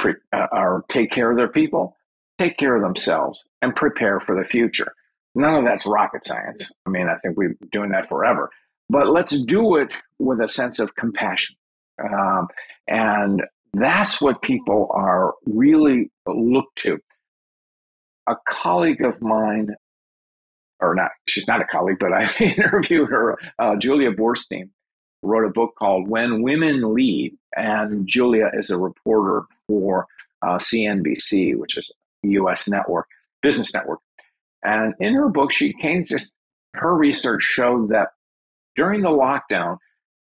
pre, 0.00 0.14
uh, 0.32 0.48
are 0.50 0.84
take 0.88 1.12
care 1.12 1.30
of 1.30 1.36
their 1.36 1.46
people, 1.46 1.96
take 2.36 2.56
care 2.58 2.74
of 2.74 2.82
themselves, 2.82 3.40
and 3.62 3.76
prepare 3.76 4.18
for 4.18 4.36
the 4.36 4.48
future. 4.48 4.92
None 5.36 5.54
of 5.54 5.64
that's 5.64 5.86
rocket 5.86 6.26
science. 6.26 6.72
I 6.86 6.90
mean, 6.90 7.06
I 7.08 7.14
think 7.14 7.36
we've 7.36 7.56
been 7.56 7.68
doing 7.68 7.90
that 7.90 8.08
forever. 8.08 8.50
But 8.88 9.10
let's 9.10 9.38
do 9.44 9.76
it 9.76 9.94
with 10.18 10.40
a 10.40 10.48
sense 10.48 10.80
of 10.80 10.96
compassion. 10.96 11.54
Um, 12.02 12.48
and 12.88 13.42
that's 13.74 14.20
what 14.20 14.42
people 14.42 14.90
are 14.92 15.34
really 15.46 16.10
look 16.26 16.66
to. 16.76 16.98
A 18.26 18.34
colleague 18.48 19.04
of 19.04 19.22
mine 19.22 19.76
or 20.80 20.94
not, 20.94 21.10
she's 21.26 21.46
not 21.48 21.60
a 21.60 21.66
colleague, 21.66 21.98
but 21.98 22.12
I've 22.12 22.40
interviewed 22.40 23.08
her. 23.08 23.38
Uh, 23.58 23.76
Julia 23.76 24.12
Boorstin 24.12 24.70
wrote 25.22 25.46
a 25.46 25.52
book 25.52 25.74
called 25.78 26.08
When 26.08 26.42
Women 26.42 26.94
Lead. 26.94 27.36
And 27.56 28.06
Julia 28.06 28.50
is 28.54 28.70
a 28.70 28.78
reporter 28.78 29.42
for 29.66 30.06
uh, 30.42 30.56
CNBC, 30.58 31.56
which 31.56 31.76
is 31.76 31.90
a 32.24 32.28
US 32.28 32.68
network, 32.68 33.06
business 33.42 33.72
network. 33.72 34.00
And 34.62 34.94
in 35.00 35.14
her 35.14 35.28
book, 35.28 35.52
she 35.52 35.72
came 35.72 36.04
to 36.04 36.20
her 36.74 36.94
research 36.94 37.42
showed 37.42 37.88
that 37.90 38.08
during 38.74 39.02
the 39.02 39.08
lockdown, 39.08 39.78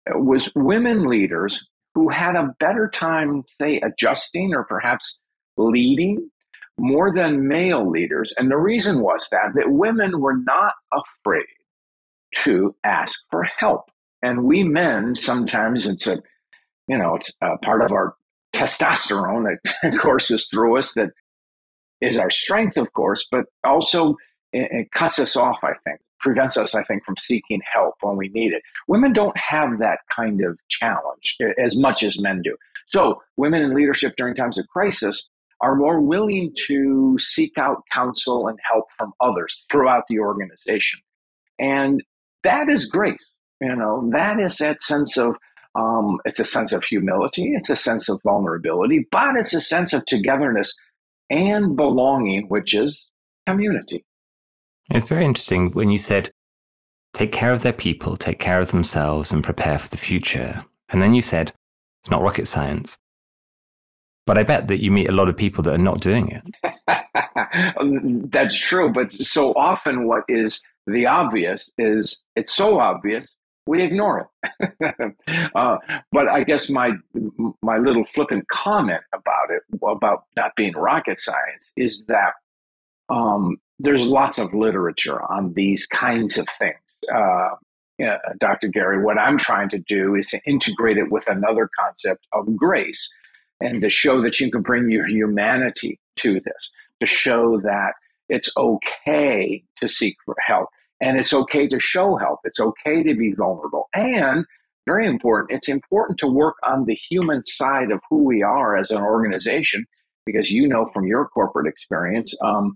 it 0.06 0.24
was 0.24 0.52
women 0.56 1.08
leaders 1.08 1.68
who 1.96 2.10
had 2.10 2.36
a 2.36 2.54
better 2.60 2.90
time, 2.90 3.44
say, 3.60 3.80
adjusting 3.80 4.54
or 4.54 4.64
perhaps 4.64 5.20
leading 5.58 6.30
more 6.78 7.14
than 7.14 7.48
male 7.48 7.90
leaders. 7.90 8.34
And 8.38 8.50
the 8.50 8.58
reason 8.58 9.02
was 9.02 9.28
that, 9.32 9.54
that 9.56 9.72
women 9.72 10.20
were 10.20 10.38
not 10.38 10.74
afraid 10.92 11.46
to 12.44 12.76
ask 12.84 13.20
for 13.30 13.44
help. 13.44 13.92
And 14.22 14.46
we 14.46 14.64
men, 14.64 15.16
sometimes 15.16 15.86
it's 15.86 16.08
a, 16.08 16.22
you 16.88 16.98
know, 16.98 17.16
it's 17.16 17.32
a 17.42 17.58
part 17.60 17.82
of 17.82 17.92
our 17.92 18.16
testosterone 18.54 19.56
that 19.82 19.98
courses 20.00 20.48
through 20.52 20.78
us 20.78 20.94
that 20.94 21.12
is 22.02 22.18
our 22.18 22.30
strength, 22.30 22.78
of 22.78 22.92
course, 22.94 23.28
but 23.30 23.46
also 23.64 24.16
it, 24.52 24.92
cuts 24.92 25.20
us 25.20 25.36
off, 25.36 25.64
I 25.64 25.74
think, 25.86 26.00
prevents 26.20 26.58
us, 26.58 26.76
I 26.76 26.84
think, 26.84 27.04
from 27.04 27.18
seeking 27.18 27.62
help 27.72 27.96
when 28.02 28.18
we 28.18 28.30
need 28.30 28.54
it. 28.54 28.62
Women 28.88 29.14
don't 29.14 29.38
have 29.38 29.80
that 29.80 30.00
kind 30.10 30.44
of 30.44 30.60
challenge 30.70 31.38
as 31.58 31.78
much 31.78 32.04
as 32.04 32.20
men 32.20 32.42
do. 32.42 32.56
So, 32.88 33.22
women 33.38 33.62
in 33.62 33.74
leadership 33.74 34.14
during 34.18 34.36
times 34.36 34.58
of 34.58 34.68
crisis 34.68 35.30
are 35.64 35.76
more 35.76 36.02
willing 36.02 36.54
to 36.68 37.18
seek 37.18 37.58
out 37.58 37.84
counsel 37.90 38.48
and 38.50 38.60
help 38.70 38.86
from 38.98 39.14
others 39.22 39.66
throughout 39.72 40.04
the 40.10 40.20
organization. 40.20 41.00
And 41.58 42.04
that 42.44 42.70
is 42.70 42.86
grace. 42.86 43.32
You 43.62 43.76
know, 43.76 44.10
that 44.12 44.42
is 44.42 44.58
that 44.58 44.82
sense 44.82 45.18
of 45.18 45.38
um, 45.76 46.20
it's 46.26 46.40
a 46.40 46.44
sense 46.44 46.74
of 46.74 46.84
humility, 46.84 47.54
it's 47.56 47.70
a 47.70 47.76
sense 47.78 48.10
of 48.10 48.22
vulnerability, 48.24 49.08
but 49.10 49.38
it's 49.38 49.54
a 49.54 49.62
sense 49.62 49.94
of 49.94 50.06
togetherness 50.06 50.76
and 51.30 51.76
belonging, 51.76 52.48
which 52.50 52.74
is 52.76 53.10
community. 53.48 54.06
It's 54.92 55.06
very 55.06 55.26
interesting 55.26 55.72
when 55.72 55.90
you 55.90 55.98
said, 55.98 56.30
take 57.14 57.32
care 57.32 57.54
of 57.54 57.64
their 57.64 57.74
people, 57.74 58.18
take 58.18 58.40
care 58.40 58.60
of 58.60 58.72
themselves, 58.72 59.32
and 59.32 59.44
prepare 59.44 59.80
for 59.80 59.90
the 59.90 59.98
future. 59.98 60.66
And 60.90 61.02
then 61.02 61.14
you 61.14 61.22
said, 61.22 61.54
it's 62.02 62.12
not 62.12 62.22
rocket 62.22 62.48
science. 62.48 62.98
But 64.26 64.38
I 64.38 64.44
bet 64.44 64.70
that 64.70 64.82
you 64.82 64.92
meet 64.92 65.10
a 65.10 65.14
lot 65.14 65.28
of 65.28 65.36
people 65.36 65.64
that 65.64 65.74
are 65.74 65.78
not 65.78 66.00
doing 66.00 66.30
it. 66.30 68.32
That's 68.32 68.58
true. 68.58 68.92
But 68.92 69.12
so 69.12 69.52
often, 69.54 70.08
what 70.08 70.24
is 70.30 70.62
the 70.88 71.06
obvious 71.06 71.70
is 71.78 72.24
it's 72.36 72.54
so 72.54 72.80
obvious 72.80 73.36
we 73.66 73.82
ignore 73.82 74.30
it. 74.42 75.16
uh, 75.56 75.78
but 76.12 76.28
I 76.28 76.44
guess 76.44 76.70
my 76.70 76.92
my 77.62 77.78
little 77.78 78.06
flippant 78.06 78.48
comment 78.50 79.02
about 79.14 79.50
it, 79.50 79.64
about 79.86 80.26
not 80.36 80.56
being 80.56 80.74
rocket 80.74 81.20
science, 81.20 81.72
is 81.78 82.06
that 82.08 82.34
um, 83.10 83.58
there's 83.80 84.02
lots 84.02 84.38
of 84.38 84.54
literature 84.54 85.22
on 85.32 85.54
these 85.54 85.86
kinds 85.88 86.38
of 86.38 86.48
things. 86.48 86.78
Uh, 87.14 87.50
yeah, 88.00 88.18
Dr. 88.40 88.70
Gary, 88.70 89.04
what 89.04 89.18
I'm 89.18 89.38
trying 89.38 89.70
to 89.70 89.78
do 89.78 90.16
is 90.16 90.28
to 90.28 90.40
integrate 90.46 90.98
it 90.98 91.12
with 91.12 91.28
another 91.28 91.70
concept 91.80 92.26
of 92.34 92.56
grace 92.56 93.14
and 93.60 93.82
to 93.82 93.90
show 93.90 94.22
that 94.22 94.40
you 94.40 94.52
can 94.52 94.62
bring 94.62 94.90
your 94.90 95.08
humanity 95.08 96.00
to 96.18 96.40
this, 96.40 96.72
to 97.00 97.06
show 97.06 97.60
that 97.62 97.94
it's 98.30 98.50
okay 98.58 99.64
to 99.78 99.88
seek 99.88 100.16
for 100.26 100.36
help 100.46 100.70
and 101.04 101.20
it's 101.20 101.34
okay 101.34 101.68
to 101.68 101.80
show 101.80 102.16
help. 102.16 102.40
It's 102.46 102.60
okay 102.60 103.04
to 103.04 103.14
be 103.14 103.34
vulnerable. 103.34 103.90
And 103.94 104.46
very 104.86 105.08
important, 105.08 105.52
it's 105.52 105.70
important 105.70 106.18
to 106.20 106.28
work 106.28 106.56
on 106.66 106.86
the 106.86 106.96
human 106.96 107.44
side 107.44 107.92
of 107.92 108.02
who 108.10 108.24
we 108.24 108.42
are 108.42 108.78
as 108.78 108.90
an 108.90 109.02
organization, 109.02 109.86
because 110.26 110.50
you 110.50 110.68
know 110.68 110.86
from 110.86 111.06
your 111.06 111.28
corporate 111.28 111.68
experience, 111.68 112.34
um, 112.42 112.76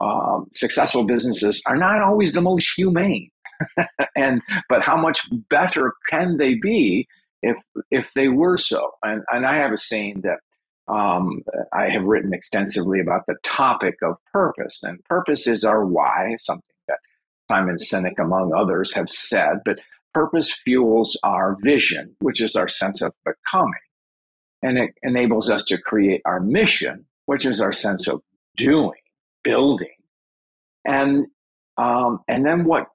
um, 0.00 0.46
successful 0.54 1.04
businesses 1.04 1.62
are 1.66 1.76
not 1.76 2.00
always 2.00 2.32
the 2.32 2.40
most 2.40 2.70
humane. 2.76 3.30
and 4.16 4.40
but 4.70 4.84
how 4.84 4.96
much 4.96 5.20
better 5.50 5.92
can 6.08 6.38
they 6.38 6.54
be 6.54 7.06
if 7.42 7.56
if 7.90 8.12
they 8.14 8.28
were 8.28 8.58
so? 8.58 8.92
And 9.02 9.22
and 9.30 9.46
I 9.46 9.56
have 9.56 9.72
a 9.72 9.78
saying 9.78 10.22
that 10.22 10.38
um, 10.92 11.42
I 11.72 11.88
have 11.90 12.04
written 12.04 12.34
extensively 12.34 13.00
about 13.00 13.26
the 13.26 13.36
topic 13.42 13.96
of 14.02 14.18
purpose, 14.32 14.82
and 14.82 15.02
purpose 15.04 15.46
is 15.46 15.64
our 15.64 15.84
why, 15.84 16.36
something 16.38 16.74
that 16.88 16.98
Simon 17.50 17.76
Sinek, 17.76 18.18
among 18.18 18.52
others, 18.52 18.92
have 18.94 19.10
said, 19.10 19.60
but 19.64 19.78
purpose 20.12 20.52
fuels 20.52 21.18
our 21.22 21.56
vision, 21.62 22.16
which 22.20 22.40
is 22.40 22.56
our 22.56 22.68
sense 22.68 23.02
of 23.02 23.12
becoming. 23.24 23.72
And 24.62 24.78
it 24.78 24.90
enables 25.02 25.48
us 25.48 25.64
to 25.64 25.78
create 25.78 26.22
our 26.24 26.40
mission, 26.40 27.06
which 27.26 27.46
is 27.46 27.60
our 27.60 27.72
sense 27.72 28.08
of 28.08 28.20
doing, 28.56 28.98
building. 29.42 29.94
And, 30.84 31.26
um, 31.78 32.20
and 32.28 32.44
then 32.44 32.64
what 32.64 32.86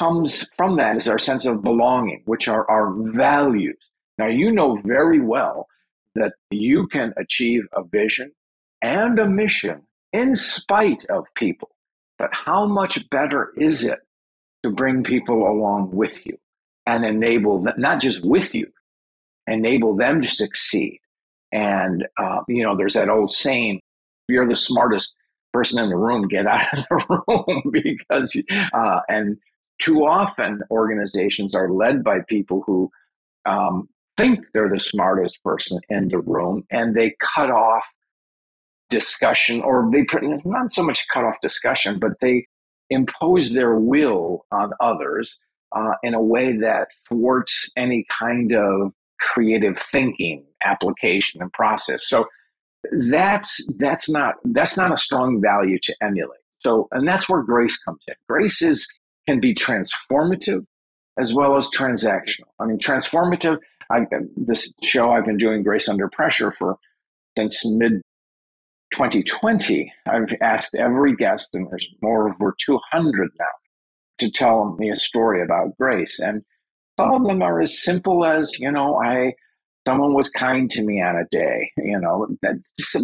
comes 0.00 0.48
from 0.56 0.76
that 0.76 0.96
is 0.96 1.06
our 1.08 1.18
sense 1.18 1.44
of 1.44 1.62
belonging, 1.62 2.22
which 2.24 2.48
are 2.48 2.68
our 2.70 2.90
values. 3.12 3.76
Now, 4.16 4.28
you 4.28 4.50
know 4.50 4.78
very 4.82 5.20
well 5.20 5.66
that 6.14 6.32
you 6.50 6.86
can 6.86 7.12
achieve 7.18 7.64
a 7.74 7.84
vision 7.84 8.32
and 8.80 9.18
a 9.18 9.28
mission 9.28 9.82
in 10.12 10.34
spite 10.34 11.04
of 11.10 11.26
people. 11.34 11.68
But 12.18 12.30
how 12.32 12.66
much 12.66 13.10
better 13.10 13.52
is 13.58 13.84
it 13.84 13.98
to 14.62 14.70
bring 14.70 15.04
people 15.04 15.46
along 15.46 15.90
with 15.92 16.26
you 16.26 16.38
and 16.86 17.04
enable 17.04 17.62
them, 17.62 17.74
not 17.76 18.00
just 18.00 18.24
with 18.24 18.54
you, 18.54 18.68
enable 19.46 19.96
them 19.96 20.22
to 20.22 20.28
succeed? 20.28 21.00
And, 21.52 22.06
uh, 22.16 22.40
you 22.48 22.62
know, 22.62 22.74
there's 22.74 22.94
that 22.94 23.10
old 23.10 23.32
saying 23.32 23.76
if 23.76 24.34
you're 24.34 24.48
the 24.48 24.56
smartest 24.56 25.14
person 25.52 25.82
in 25.82 25.90
the 25.90 25.96
room, 25.96 26.26
get 26.26 26.46
out 26.46 26.78
of 26.78 26.86
the 26.88 27.22
room 27.28 27.62
because, 27.72 28.42
uh, 28.72 29.00
and 29.08 29.36
too 29.80 30.06
often 30.06 30.60
organizations 30.70 31.54
are 31.54 31.70
led 31.70 32.04
by 32.04 32.20
people 32.28 32.62
who 32.66 32.90
um, 33.46 33.88
think 34.16 34.40
they're 34.52 34.68
the 34.68 34.78
smartest 34.78 35.42
person 35.42 35.80
in 35.88 36.08
the 36.08 36.18
room 36.18 36.64
and 36.70 36.94
they 36.94 37.14
cut 37.20 37.50
off 37.50 37.86
discussion, 38.90 39.62
or 39.62 39.88
they 39.90 40.04
put 40.04 40.22
not 40.44 40.72
so 40.72 40.82
much 40.82 41.06
cut 41.08 41.24
off 41.24 41.40
discussion, 41.40 41.98
but 41.98 42.12
they 42.20 42.46
impose 42.90 43.52
their 43.52 43.76
will 43.76 44.44
on 44.50 44.72
others 44.80 45.38
uh, 45.74 45.92
in 46.02 46.12
a 46.12 46.20
way 46.20 46.56
that 46.56 46.88
thwarts 47.08 47.70
any 47.76 48.04
kind 48.10 48.52
of 48.52 48.92
creative 49.20 49.78
thinking, 49.78 50.44
application, 50.64 51.40
and 51.40 51.52
process. 51.52 52.08
So 52.08 52.26
that's 53.08 53.64
that's 53.78 54.10
not 54.10 54.34
that's 54.44 54.76
not 54.76 54.92
a 54.92 54.98
strong 54.98 55.40
value 55.40 55.78
to 55.82 55.94
emulate. 56.02 56.40
So, 56.58 56.88
and 56.92 57.06
that's 57.06 57.28
where 57.28 57.42
grace 57.42 57.78
comes 57.78 58.02
in. 58.08 58.14
Grace 58.28 58.60
is 58.60 58.86
can 59.30 59.40
be 59.40 59.54
transformative 59.54 60.64
as 61.18 61.32
well 61.32 61.56
as 61.56 61.68
transactional. 61.68 62.48
I 62.58 62.66
mean, 62.66 62.78
transformative. 62.78 63.58
I, 63.90 64.00
this 64.36 64.72
show 64.82 65.10
I've 65.10 65.26
been 65.26 65.36
doing 65.36 65.62
Grace 65.62 65.88
Under 65.88 66.08
Pressure 66.08 66.52
for 66.52 66.76
since 67.36 67.64
mid 67.64 68.02
2020, 68.92 69.92
I've 70.06 70.34
asked 70.40 70.74
every 70.74 71.14
guest, 71.14 71.54
and 71.54 71.68
there's 71.70 71.88
more 72.02 72.30
over 72.30 72.54
200 72.60 73.30
now, 73.38 73.44
to 74.18 74.30
tell 74.30 74.76
me 74.78 74.90
a 74.90 74.96
story 74.96 75.42
about 75.42 75.76
grace. 75.78 76.18
And 76.18 76.42
some 76.98 77.12
of 77.12 77.22
them 77.22 77.40
are 77.40 77.60
as 77.60 77.80
simple 77.80 78.24
as, 78.24 78.58
you 78.58 78.70
know, 78.70 78.96
I 78.96 79.34
someone 79.86 80.12
was 80.12 80.28
kind 80.28 80.68
to 80.70 80.84
me 80.84 81.00
on 81.00 81.16
a 81.16 81.24
day, 81.30 81.70
you 81.78 81.98
know, 81.98 82.26
that, 82.42 82.56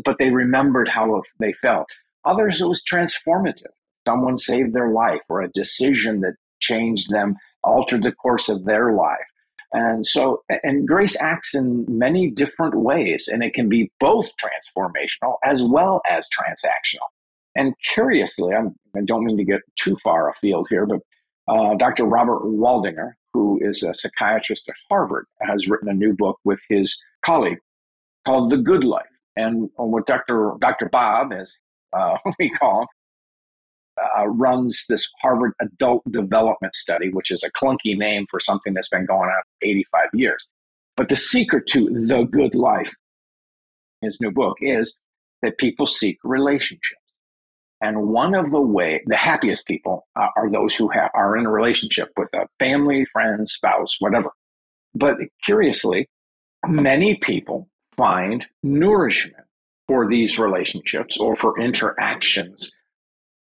but 0.05 0.17
they 0.19 0.31
remembered 0.31 0.89
how 0.89 1.23
they 1.39 1.53
felt. 1.53 1.87
Others, 2.25 2.61
it 2.61 2.67
was 2.67 2.83
transformative. 2.83 3.73
Someone 4.07 4.39
saved 4.39 4.73
their 4.73 4.91
life 4.91 5.21
or 5.29 5.43
a 5.43 5.51
decision 5.51 6.21
that 6.21 6.35
changed 6.61 7.11
them, 7.11 7.37
altered 7.65 8.03
the 8.03 8.13
course 8.13 8.49
of 8.49 8.65
their 8.65 8.93
life. 8.93 9.27
And 9.73 10.07
so, 10.07 10.43
and 10.63 10.87
grace 10.87 11.21
acts 11.21 11.55
in 11.55 11.85
many 11.89 12.31
different 12.31 12.77
ways, 12.77 13.29
and 13.29 13.43
it 13.43 13.53
can 13.53 13.69
be 13.69 13.91
both 13.99 14.29
transformational 14.41 15.37
as 15.45 15.63
well 15.63 16.01
as 16.09 16.29
transactional. 16.29 17.09
And 17.57 17.75
curiously, 17.85 18.55
I'm, 18.55 18.77
I 18.95 19.01
do 19.01 19.15
not 19.15 19.23
mean 19.23 19.37
to 19.39 19.45
get 19.45 19.61
too 19.77 19.97
far 20.05 20.31
afield 20.31 20.69
here, 20.71 20.87
but 20.87 21.01
uh, 21.49 21.75
Dr. 21.75 22.05
Robert 22.05 22.43
Waldinger, 22.43 23.13
who 23.33 23.59
is 23.63 23.83
a 23.83 23.95
psychiatrist 23.95 24.69
at 24.69 24.75
Harvard, 24.89 25.27
has 25.41 25.69
written 25.69 25.89
a 25.89 25.95
new 25.95 26.15
book 26.15 26.39
with 26.45 26.63
his 26.69 27.03
colleague 27.23 27.59
called 28.27 28.51
The 28.51 28.59
Good 28.59 28.85
Life. 28.85 29.07
And 29.37 29.69
what 29.77 30.07
Dr. 30.07 30.53
Dr. 30.61 30.89
Bob, 30.89 31.33
as 31.33 31.55
uh, 31.93 32.17
we 32.39 32.51
call 32.51 32.83
him, 32.83 32.89
uh, 34.19 34.27
runs 34.27 34.85
this 34.89 35.09
Harvard 35.21 35.53
Adult 35.61 36.03
Development 36.11 36.75
Study, 36.75 37.11
which 37.11 37.31
is 37.31 37.43
a 37.43 37.51
clunky 37.51 37.97
name 37.97 38.27
for 38.31 38.41
something 38.41 38.75
that's 38.75 38.89
been 38.89 39.07
going 39.07 39.29
on 39.29 39.43
85 39.63 40.09
years. 40.15 40.47
But 40.97 41.09
the 41.09 41.17
secret 41.17 41.67
to 41.69 41.91
the 41.91 42.25
good 42.25 42.55
life, 42.55 42.95
his 44.01 44.19
new 44.21 44.31
book, 44.31 44.57
is 44.61 44.97
that 45.43 45.59
people 45.59 45.87
seek 45.87 46.19
relationships. 46.25 47.01
And 47.83 48.09
one 48.09 48.35
of 48.35 48.51
the 48.51 48.61
way, 48.61 49.03
the 49.07 49.17
happiest 49.17 49.67
people 49.67 50.07
uh, 50.17 50.29
are 50.37 50.51
those 50.51 50.75
who 50.75 50.89
have, 50.89 51.11
are 51.15 51.37
in 51.37 51.45
a 51.45 51.51
relationship 51.51 52.09
with 52.17 52.31
a 52.35 52.47
family, 52.59 53.05
friend, 53.13 53.47
spouse, 53.47 53.97
whatever. 53.99 54.31
But 54.95 55.17
curiously, 55.45 56.09
many 56.67 57.17
people 57.17 57.69
find 57.97 58.47
nourishment 58.63 59.45
for 59.89 60.09
these 60.09 60.39
relationships 60.39 61.19
or 61.19 61.37
for 61.37 61.61
interactions 61.61 62.73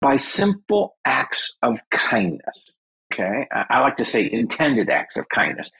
by 0.01 0.15
simple 0.15 0.95
acts 1.05 1.55
of 1.61 1.79
kindness. 1.91 2.73
Okay. 3.13 3.47
I 3.69 3.79
like 3.79 3.97
to 3.97 4.05
say 4.05 4.29
intended 4.31 4.89
acts 4.89 5.17
of 5.17 5.29
kindness. 5.29 5.71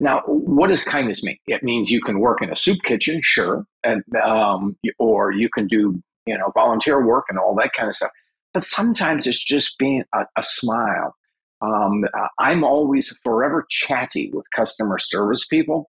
Now, 0.00 0.22
what 0.26 0.68
does 0.68 0.84
kindness 0.84 1.22
mean? 1.22 1.38
It 1.46 1.62
means 1.62 1.90
you 1.90 2.00
can 2.00 2.20
work 2.20 2.40
in 2.40 2.50
a 2.50 2.56
soup 2.56 2.78
kitchen, 2.84 3.20
sure, 3.22 3.64
and 3.82 4.02
um, 4.22 4.76
or 4.98 5.32
you 5.32 5.48
can 5.48 5.66
do 5.66 6.00
you 6.24 6.38
know 6.38 6.52
volunteer 6.54 7.04
work 7.04 7.24
and 7.28 7.38
all 7.38 7.54
that 7.56 7.72
kind 7.72 7.88
of 7.88 7.96
stuff. 7.96 8.10
But 8.54 8.62
sometimes 8.62 9.26
it's 9.26 9.44
just 9.44 9.76
being 9.78 10.04
a, 10.14 10.24
a 10.36 10.42
smile. 10.42 11.16
Um, 11.60 12.04
I'm 12.38 12.62
always 12.62 13.08
forever 13.24 13.66
chatty 13.68 14.30
with 14.32 14.46
customer 14.54 14.98
service 14.98 15.44
people 15.46 15.90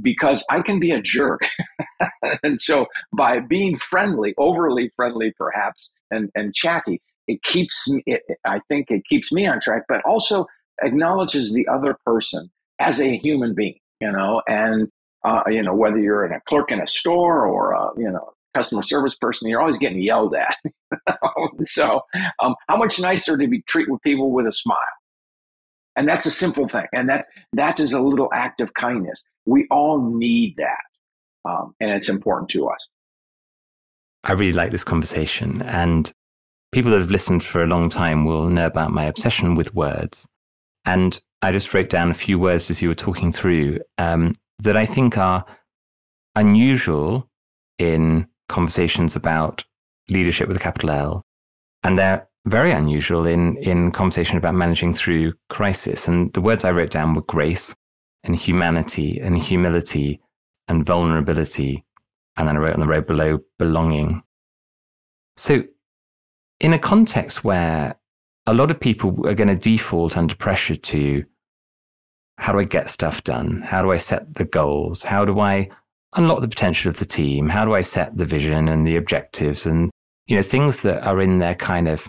because 0.00 0.44
I 0.50 0.62
can 0.62 0.80
be 0.80 0.90
a 0.90 1.00
jerk. 1.00 1.42
and 2.42 2.60
so 2.60 2.86
by 3.16 3.40
being 3.40 3.76
friendly, 3.76 4.34
overly 4.38 4.90
friendly 4.96 5.32
perhaps, 5.36 5.92
and, 6.10 6.30
and 6.34 6.54
chatty, 6.54 7.00
it 7.28 7.42
keeps 7.42 7.88
me, 7.90 8.02
it, 8.06 8.22
I 8.44 8.60
think 8.68 8.90
it 8.90 9.04
keeps 9.08 9.32
me 9.32 9.46
on 9.46 9.60
track, 9.60 9.82
but 9.88 10.02
also 10.04 10.46
acknowledges 10.82 11.52
the 11.52 11.66
other 11.68 11.96
person 12.04 12.50
as 12.78 13.00
a 13.00 13.16
human 13.18 13.54
being, 13.54 13.78
you 14.00 14.10
know, 14.10 14.42
and, 14.46 14.88
uh, 15.24 15.42
you 15.48 15.62
know, 15.62 15.74
whether 15.74 15.98
you're 15.98 16.24
in 16.24 16.32
a 16.32 16.40
clerk 16.46 16.72
in 16.72 16.80
a 16.80 16.86
store 16.86 17.46
or, 17.46 17.72
a, 17.72 17.90
you 17.96 18.10
know, 18.10 18.32
customer 18.54 18.82
service 18.82 19.14
person, 19.14 19.48
you're 19.48 19.60
always 19.60 19.78
getting 19.78 20.02
yelled 20.02 20.34
at. 20.34 20.56
so, 21.62 22.02
um, 22.40 22.54
how 22.68 22.76
much 22.76 23.00
nicer 23.00 23.36
to 23.36 23.46
be 23.46 23.62
treat 23.62 23.88
with 23.90 24.02
people 24.02 24.30
with 24.32 24.46
a 24.46 24.52
smile? 24.52 24.78
And 25.96 26.08
that's 26.08 26.26
a 26.26 26.30
simple 26.30 26.68
thing. 26.68 26.86
And 26.92 27.08
that's, 27.08 27.26
that 27.52 27.78
is 27.78 27.92
a 27.92 28.00
little 28.00 28.30
act 28.32 28.60
of 28.60 28.74
kindness. 28.74 29.22
We 29.46 29.66
all 29.70 30.00
need 30.00 30.56
that. 30.56 30.82
Um, 31.44 31.74
and 31.80 31.90
it's 31.90 32.08
important 32.08 32.50
to 32.50 32.68
us. 32.68 32.88
I 34.24 34.32
really 34.32 34.52
like 34.52 34.70
this 34.70 34.84
conversation. 34.84 35.62
And 35.62 36.12
people 36.70 36.92
that 36.92 37.00
have 37.00 37.10
listened 37.10 37.42
for 37.42 37.62
a 37.62 37.66
long 37.66 37.88
time 37.88 38.24
will 38.24 38.48
know 38.48 38.66
about 38.66 38.92
my 38.92 39.04
obsession 39.04 39.56
with 39.56 39.74
words. 39.74 40.26
And 40.84 41.20
I 41.42 41.52
just 41.52 41.74
wrote 41.74 41.88
down 41.88 42.10
a 42.10 42.14
few 42.14 42.38
words 42.38 42.70
as 42.70 42.80
you 42.80 42.88
were 42.88 42.94
talking 42.94 43.32
through 43.32 43.80
um, 43.98 44.32
that 44.60 44.76
I 44.76 44.86
think 44.86 45.18
are 45.18 45.44
unusual 46.36 47.28
in 47.78 48.28
conversations 48.48 49.16
about 49.16 49.64
leadership 50.08 50.46
with 50.46 50.56
a 50.56 50.60
capital 50.60 50.90
L. 50.90 51.22
And 51.82 51.98
they're 51.98 52.28
very 52.46 52.72
unusual 52.72 53.26
in, 53.26 53.56
in 53.56 53.90
conversation 53.90 54.36
about 54.36 54.54
managing 54.54 54.94
through 54.94 55.32
crisis. 55.48 56.06
And 56.06 56.32
the 56.32 56.40
words 56.40 56.64
I 56.64 56.70
wrote 56.70 56.90
down 56.90 57.14
were 57.14 57.22
grace 57.22 57.74
and 58.24 58.36
humanity 58.36 59.20
and 59.20 59.38
humility 59.38 60.20
and 60.68 60.84
vulnerability. 60.84 61.84
And 62.36 62.48
then 62.48 62.56
I 62.56 62.60
wrote 62.60 62.74
on 62.74 62.80
the 62.80 62.86
road 62.86 63.06
below 63.06 63.40
belonging. 63.58 64.22
So, 65.36 65.64
in 66.60 66.72
a 66.72 66.78
context 66.78 67.42
where 67.42 67.96
a 68.46 68.54
lot 68.54 68.70
of 68.70 68.80
people 68.80 69.26
are 69.26 69.34
going 69.34 69.48
to 69.48 69.56
default 69.56 70.16
under 70.16 70.34
pressure 70.34 70.76
to 70.76 71.24
how 72.38 72.52
do 72.52 72.58
I 72.58 72.64
get 72.64 72.90
stuff 72.90 73.22
done? 73.22 73.62
How 73.62 73.82
do 73.82 73.92
I 73.92 73.98
set 73.98 74.34
the 74.34 74.44
goals? 74.44 75.02
How 75.02 75.24
do 75.24 75.38
I 75.40 75.68
unlock 76.14 76.40
the 76.40 76.48
potential 76.48 76.88
of 76.88 76.98
the 76.98 77.04
team? 77.04 77.48
How 77.48 77.64
do 77.64 77.74
I 77.74 77.82
set 77.82 78.16
the 78.16 78.24
vision 78.24 78.68
and 78.68 78.86
the 78.86 78.96
objectives 78.96 79.66
and 79.66 79.90
you 80.26 80.36
know 80.36 80.42
things 80.42 80.82
that 80.82 81.06
are 81.06 81.20
in 81.20 81.38
their 81.38 81.54
kind 81.54 81.88
of 81.88 82.08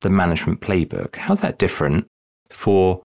the 0.00 0.10
management 0.10 0.60
playbook? 0.60 1.16
How's 1.16 1.40
that 1.40 1.58
different 1.58 2.06
for 2.50 3.02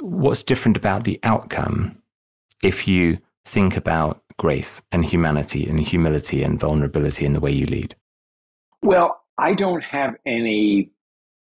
what's 0.00 0.42
different 0.42 0.76
about 0.76 1.04
the 1.04 1.18
outcome 1.22 2.00
if 2.62 2.86
you 2.88 3.18
think 3.44 3.76
about 3.76 4.22
grace 4.38 4.82
and 4.92 5.04
humanity 5.04 5.66
and 5.66 5.80
humility 5.80 6.42
and 6.42 6.60
vulnerability 6.60 7.24
in 7.24 7.32
the 7.32 7.40
way 7.40 7.50
you 7.50 7.66
lead? 7.66 7.94
Well, 8.82 9.20
I 9.38 9.54
don't 9.54 9.82
have 9.82 10.14
any 10.26 10.90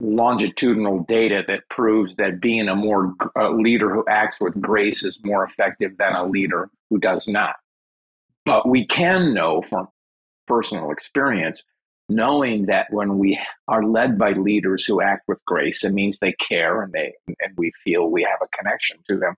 longitudinal 0.02 1.04
data 1.04 1.44
that 1.48 1.70
proves 1.70 2.16
that 2.18 2.42
being 2.42 2.68
a 2.68 2.76
more 2.76 3.14
a 3.36 3.50
leader 3.50 3.94
who 3.94 4.04
acts 4.10 4.40
with 4.42 4.60
grace 4.62 5.04
is 5.04 5.24
more 5.24 5.44
effective 5.44 5.98
than 5.98 6.14
a 6.14 6.26
leader 6.26 6.70
who 6.90 7.00
does 7.00 7.28
not. 7.28 7.56
But 8.46 8.68
we 8.68 8.86
can 8.86 9.34
know 9.34 9.62
from 9.62 9.88
personal 10.48 10.92
experience, 10.92 11.64
knowing 12.10 12.68
that 12.68 12.88
when 12.92 13.18
we 13.18 13.40
are 13.68 13.84
led 13.84 14.18
by 14.18 14.32
leaders 14.32 14.86
who 14.86 15.02
act 15.02 15.24
with 15.28 15.44
grace, 15.46 15.84
it 15.84 15.94
means 15.94 16.20
they 16.20 16.34
care 16.34 16.82
and 16.82 16.94
they 16.94 17.14
and 17.28 17.54
we 17.58 17.72
feel 17.84 18.10
we 18.10 18.24
have 18.24 18.40
a 18.42 18.58
connection 18.58 18.98
to 19.10 19.18
them. 19.18 19.36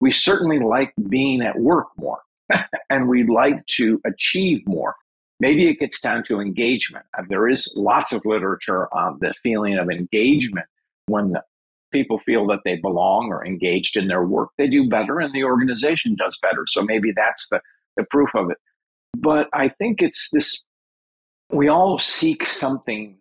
We 0.00 0.10
certainly 0.10 0.58
like 0.58 0.92
being 1.08 1.42
at 1.42 1.58
work 1.58 1.88
more, 1.96 2.20
and 2.90 3.08
we 3.08 3.24
like 3.24 3.64
to 3.76 4.00
achieve 4.04 4.66
more. 4.66 4.96
Maybe 5.40 5.68
it 5.68 5.78
gets 5.78 6.00
down 6.00 6.24
to 6.24 6.40
engagement. 6.40 7.06
Uh, 7.16 7.22
there 7.28 7.48
is 7.48 7.72
lots 7.76 8.12
of 8.12 8.24
literature 8.24 8.92
on 8.92 9.18
the 9.20 9.32
feeling 9.42 9.78
of 9.78 9.88
engagement 9.88 10.66
when 11.06 11.34
people 11.90 12.18
feel 12.18 12.46
that 12.46 12.60
they 12.64 12.76
belong 12.76 13.28
or 13.30 13.44
engaged 13.44 13.96
in 13.96 14.08
their 14.08 14.24
work, 14.24 14.50
they 14.58 14.68
do 14.68 14.88
better 14.88 15.18
and 15.20 15.34
the 15.34 15.44
organization 15.44 16.14
does 16.16 16.38
better. 16.40 16.64
So 16.66 16.82
maybe 16.82 17.12
that's 17.14 17.48
the, 17.48 17.60
the 17.96 18.04
proof 18.04 18.34
of 18.34 18.50
it. 18.50 18.58
But 19.16 19.48
I 19.52 19.68
think 19.68 20.02
it's 20.02 20.28
this 20.32 20.64
we 21.50 21.68
all 21.68 21.98
seek 21.98 22.44
something, 22.44 23.18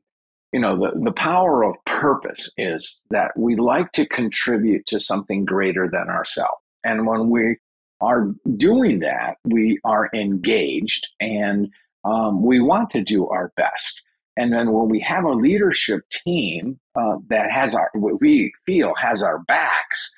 you 0.51 0.59
know, 0.59 0.77
the, 0.77 0.99
the 0.99 1.11
power 1.11 1.63
of 1.63 1.75
purpose 1.85 2.51
is 2.57 3.01
that 3.09 3.31
we 3.37 3.55
like 3.55 3.91
to 3.93 4.05
contribute 4.05 4.85
to 4.87 4.99
something 4.99 5.45
greater 5.45 5.89
than 5.89 6.09
ourselves. 6.09 6.61
And 6.83 7.07
when 7.07 7.29
we 7.29 7.57
are 8.01 8.33
doing 8.55 8.99
that, 8.99 9.37
we 9.43 9.79
are 9.83 10.09
engaged 10.13 11.07
and 11.19 11.69
um, 12.03 12.43
we 12.43 12.59
want 12.59 12.89
to 12.91 13.01
do 13.01 13.27
our 13.27 13.51
best. 13.55 14.01
And 14.37 14.53
then 14.53 14.71
when 14.71 14.87
we 14.89 14.99
have 14.99 15.23
a 15.23 15.31
leadership 15.31 16.07
team 16.09 16.79
uh, 16.95 17.17
that 17.29 17.49
has 17.49 17.73
our, 17.73 17.89
what 17.93 18.21
we 18.21 18.53
feel 18.65 18.93
has 18.95 19.23
our 19.23 19.39
backs, 19.39 20.13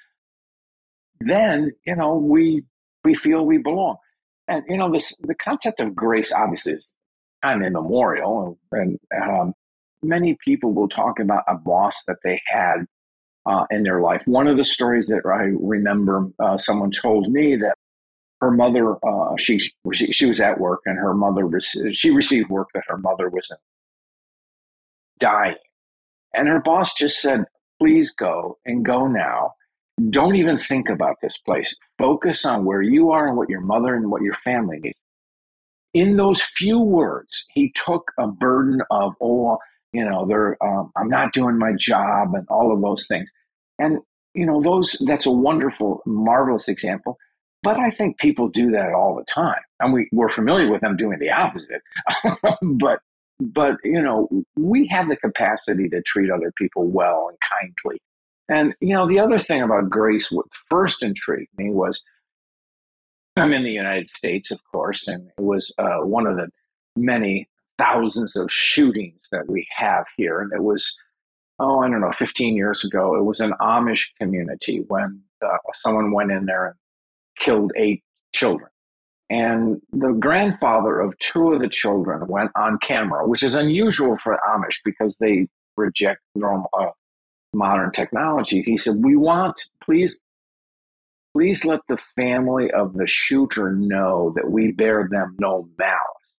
then, 1.21 1.71
you 1.85 1.95
know, 1.95 2.15
we, 2.15 2.63
we 3.03 3.15
feel 3.15 3.45
we 3.45 3.59
belong. 3.59 3.95
And, 4.47 4.63
you 4.67 4.77
know, 4.77 4.91
this, 4.91 5.15
the 5.17 5.35
concept 5.35 5.79
of 5.79 5.95
grace 5.95 6.33
obviously 6.33 6.73
is 6.73 6.97
of 7.43 7.61
immemorial. 7.61 8.57
And, 8.71 8.99
um, 9.21 9.53
many 10.01 10.37
people 10.45 10.73
will 10.73 10.87
talk 10.87 11.19
about 11.19 11.43
a 11.47 11.55
boss 11.55 12.03
that 12.05 12.17
they 12.23 12.41
had 12.47 12.85
uh, 13.45 13.65
in 13.69 13.83
their 13.83 14.01
life. 14.01 14.21
One 14.25 14.47
of 14.47 14.57
the 14.57 14.63
stories 14.63 15.07
that 15.07 15.25
I 15.25 15.51
remember 15.59 16.27
uh, 16.39 16.57
someone 16.57 16.91
told 16.91 17.31
me 17.31 17.55
that 17.57 17.75
her 18.41 18.51
mother 18.51 18.95
uh, 19.05 19.35
she 19.37 19.59
she 19.91 20.25
was 20.25 20.39
at 20.39 20.59
work 20.59 20.81
and 20.85 20.97
her 20.97 21.13
mother 21.13 21.49
she 21.91 22.11
received 22.11 22.49
work 22.49 22.69
that 22.73 22.83
her 22.87 22.97
mother 22.97 23.29
was 23.29 23.53
dying 25.19 25.55
and 26.33 26.47
her 26.47 26.61
boss 26.61 26.93
just 26.93 27.21
said 27.21 27.43
please 27.81 28.11
go 28.11 28.57
and 28.65 28.85
go 28.85 29.07
now 29.07 29.51
don't 30.09 30.35
even 30.35 30.57
think 30.57 30.87
about 30.87 31.17
this 31.21 31.37
place 31.39 31.75
focus 31.97 32.45
on 32.45 32.63
where 32.63 32.81
you 32.81 33.11
are 33.11 33.27
and 33.27 33.35
what 33.35 33.49
your 33.49 33.61
mother 33.61 33.93
and 33.93 34.09
what 34.09 34.21
your 34.21 34.35
family 34.35 34.79
needs 34.79 35.01
in 35.93 36.17
those 36.17 36.41
few 36.41 36.79
words 36.79 37.45
he 37.53 37.71
took 37.73 38.11
a 38.19 38.27
burden 38.27 38.81
of 38.91 39.13
oh 39.21 39.57
you 39.93 40.03
know 40.03 40.25
they're 40.25 40.61
um, 40.63 40.91
i'm 40.95 41.09
not 41.09 41.33
doing 41.33 41.57
my 41.57 41.73
job 41.73 42.33
and 42.33 42.47
all 42.49 42.73
of 42.73 42.81
those 42.81 43.07
things 43.07 43.31
and 43.79 43.99
you 44.33 44.45
know 44.45 44.61
those 44.61 45.01
that's 45.05 45.25
a 45.25 45.31
wonderful 45.31 46.01
marvelous 46.05 46.67
example 46.67 47.17
but 47.61 47.77
I 47.77 47.89
think 47.89 48.17
people 48.19 48.47
do 48.47 48.71
that 48.71 48.93
all 48.93 49.15
the 49.15 49.25
time. 49.25 49.59
And 49.79 49.93
we, 49.93 50.07
we're 50.11 50.29
familiar 50.29 50.71
with 50.71 50.81
them 50.81 50.95
doing 50.95 51.19
the 51.19 51.31
opposite. 51.31 51.81
but 52.61 52.99
but 53.41 53.77
you 53.83 54.01
know, 54.01 54.27
we 54.57 54.87
have 54.87 55.07
the 55.07 55.15
capacity 55.15 55.87
to 55.89 56.01
treat 56.01 56.29
other 56.29 56.51
people 56.57 56.87
well 56.87 57.29
and 57.29 57.37
kindly. 57.39 58.01
And 58.49 58.75
you 58.81 58.93
know, 58.93 59.07
the 59.07 59.19
other 59.19 59.39
thing 59.39 59.61
about 59.61 59.89
grace, 59.89 60.31
what 60.31 60.45
first 60.69 61.03
intrigued 61.03 61.57
me 61.57 61.69
was 61.69 62.01
I'm 63.39 63.53
in 63.53 63.63
the 63.63 63.71
United 63.71 64.07
States, 64.09 64.51
of 64.51 64.61
course, 64.71 65.07
and 65.07 65.27
it 65.37 65.41
was 65.41 65.73
uh, 65.77 65.99
one 65.99 66.27
of 66.27 66.35
the 66.37 66.49
many 66.95 67.49
thousands 67.77 68.35
of 68.35 68.51
shootings 68.51 69.27
that 69.31 69.47
we 69.47 69.67
have 69.75 70.05
here. 70.17 70.41
And 70.41 70.51
it 70.53 70.63
was, 70.63 70.97
oh, 71.59 71.81
I 71.81 71.89
don't 71.89 72.01
know, 72.01 72.11
15 72.11 72.55
years 72.55 72.83
ago. 72.83 73.15
It 73.15 73.23
was 73.23 73.39
an 73.39 73.53
Amish 73.61 74.09
community 74.19 74.83
when 74.87 75.21
uh, 75.43 75.57
someone 75.75 76.11
went 76.11 76.31
in 76.31 76.45
there 76.45 76.67
and 76.67 76.75
killed 77.39 77.71
eight 77.77 78.03
children. 78.33 78.69
And 79.29 79.81
the 79.91 80.11
grandfather 80.13 80.99
of 80.99 81.17
two 81.19 81.53
of 81.53 81.61
the 81.61 81.69
children 81.69 82.27
went 82.27 82.51
on 82.55 82.79
camera, 82.79 83.27
which 83.27 83.43
is 83.43 83.53
unusual 83.53 84.17
for 84.17 84.39
Amish 84.49 84.79
because 84.83 85.17
they 85.17 85.47
reject 85.77 86.19
normal 86.35 86.69
uh, 86.77 86.87
modern 87.53 87.91
technology. 87.91 88.63
He 88.63 88.75
said, 88.75 89.03
"We 89.03 89.15
want, 89.15 89.65
please, 89.83 90.19
please 91.39 91.63
let 91.63 91.79
the 91.87 91.95
family 91.95 92.69
of 92.71 92.93
the 92.95 93.07
shooter 93.07 93.71
know 93.71 94.33
that 94.35 94.51
we 94.51 94.73
bear 94.73 95.07
them 95.09 95.37
no 95.39 95.69
malice." 95.77 96.33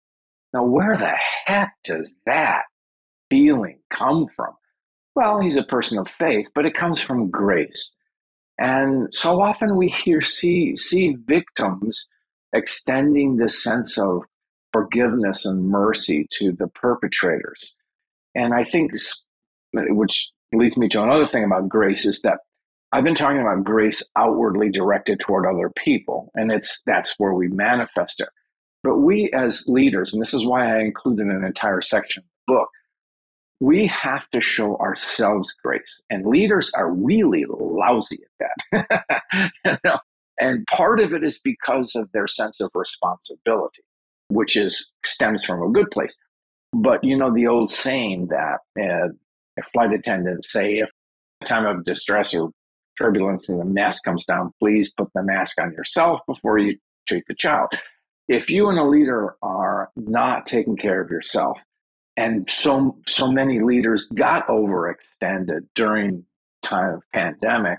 Now, 0.52 0.64
where 0.64 0.94
the 0.94 1.16
heck 1.46 1.72
does 1.82 2.14
that 2.26 2.64
feeling 3.30 3.80
come 3.88 4.26
from? 4.26 4.54
Well, 5.14 5.40
he's 5.40 5.56
a 5.56 5.62
person 5.62 5.98
of 5.98 6.06
faith, 6.06 6.50
but 6.54 6.66
it 6.66 6.74
comes 6.74 7.00
from 7.00 7.30
grace. 7.30 7.92
And 8.58 9.08
so 9.14 9.40
often 9.40 9.78
we 9.78 9.88
hear 9.88 10.20
see 10.20 10.76
see 10.76 11.14
victims 11.14 12.06
extending 12.52 13.36
this 13.36 13.62
sense 13.62 13.96
of 13.96 14.24
forgiveness 14.70 15.46
and 15.46 15.68
mercy 15.68 16.26
to 16.32 16.52
the 16.52 16.68
perpetrators. 16.68 17.74
And 18.34 18.52
I 18.52 18.64
think, 18.64 18.92
which 19.72 20.30
leads 20.52 20.76
me 20.76 20.88
to 20.90 21.02
another 21.02 21.26
thing 21.26 21.44
about 21.44 21.70
grace 21.70 22.04
is 22.04 22.20
that 22.20 22.40
I've 22.92 23.04
been 23.04 23.14
talking 23.14 23.40
about 23.40 23.64
grace 23.64 24.02
outwardly 24.16 24.68
directed 24.70 25.20
toward 25.20 25.46
other 25.46 25.70
people, 25.76 26.30
and 26.34 26.50
it's 26.50 26.82
that's 26.86 27.14
where 27.18 27.32
we 27.32 27.48
manifest 27.48 28.20
it. 28.20 28.28
But 28.82 28.98
we 28.98 29.30
as 29.32 29.64
leaders, 29.68 30.12
and 30.12 30.20
this 30.20 30.34
is 30.34 30.44
why 30.44 30.76
I 30.76 30.80
included 30.80 31.26
an 31.26 31.44
entire 31.44 31.82
section 31.82 32.22
of 32.22 32.28
the 32.46 32.54
book, 32.54 32.68
we 33.60 33.86
have 33.86 34.28
to 34.30 34.40
show 34.40 34.76
ourselves 34.78 35.54
grace. 35.62 36.00
And 36.08 36.26
leaders 36.26 36.72
are 36.76 36.90
really 36.90 37.44
lousy 37.48 38.20
at 38.40 38.54
that. 38.72 39.12
you 39.64 39.76
know? 39.84 39.98
And 40.40 40.66
part 40.66 41.00
of 41.00 41.12
it 41.12 41.22
is 41.22 41.38
because 41.38 41.94
of 41.94 42.10
their 42.12 42.26
sense 42.26 42.60
of 42.60 42.70
responsibility, 42.74 43.82
which 44.28 44.56
is 44.56 44.90
stems 45.04 45.44
from 45.44 45.62
a 45.62 45.70
good 45.70 45.90
place. 45.90 46.16
But 46.72 47.04
you 47.04 47.16
know 47.16 47.32
the 47.32 47.46
old 47.46 47.70
saying 47.70 48.28
that 48.28 48.60
uh, 48.80 49.08
a 49.58 49.62
flight 49.72 49.92
attendant 49.92 50.44
say 50.44 50.78
if 50.78 50.88
time 51.44 51.66
of 51.66 51.84
distress 51.84 52.34
or 52.34 52.50
turbulence 53.00 53.48
and 53.48 53.60
the 53.60 53.64
mask 53.64 54.04
comes 54.04 54.24
down, 54.24 54.52
please 54.60 54.92
put 54.92 55.08
the 55.14 55.22
mask 55.22 55.60
on 55.60 55.72
yourself 55.72 56.20
before 56.26 56.58
you 56.58 56.76
treat 57.08 57.24
the 57.26 57.34
child. 57.34 57.70
If 58.28 58.50
you 58.50 58.68
and 58.68 58.78
a 58.78 58.84
leader 58.84 59.36
are 59.42 59.90
not 59.96 60.46
taking 60.46 60.76
care 60.76 61.00
of 61.00 61.10
yourself, 61.10 61.58
and 62.16 62.48
so 62.50 62.96
so 63.06 63.30
many 63.32 63.60
leaders 63.60 64.06
got 64.14 64.46
overextended 64.48 65.68
during 65.74 66.24
time 66.62 66.94
of 66.94 67.02
pandemic, 67.12 67.78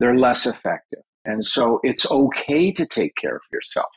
they're 0.00 0.18
less 0.18 0.46
effective. 0.46 1.02
And 1.24 1.44
so 1.44 1.80
it's 1.82 2.10
okay 2.10 2.72
to 2.72 2.86
take 2.86 3.14
care 3.16 3.36
of 3.36 3.42
yourself. 3.52 3.90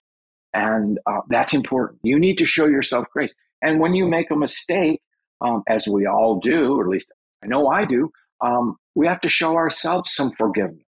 And 0.54 1.00
uh, 1.06 1.22
that's 1.30 1.54
important. 1.54 2.00
You 2.04 2.20
need 2.20 2.38
to 2.40 2.46
show 2.46 2.68
yourself 2.68 3.06
grace. 3.12 3.34
And 3.62 3.80
when 3.80 3.96
you 3.96 4.06
make 4.06 4.32
a 4.32 4.36
mistake, 4.36 5.02
um, 5.40 5.64
as 5.68 5.88
we 5.88 6.06
all 6.06 6.40
do, 6.40 6.76
or 6.78 6.84
at 6.84 6.90
least 6.90 7.12
I 7.44 7.48
know 7.48 7.68
I 7.68 7.86
do, 7.86 8.12
um, 8.42 8.78
we 8.96 9.08
have 9.08 9.22
to 9.22 9.30
show 9.30 9.56
ourselves 9.56 10.14
some 10.14 10.32
forgiveness, 10.32 10.84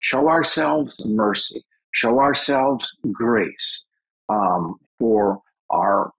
show 0.00 0.28
ourselves 0.28 0.96
mercy, 1.04 1.64
show 1.92 2.20
ourselves 2.20 2.90
grace 3.12 3.86
um, 4.28 4.76
for 4.98 5.40
our 5.70 6.12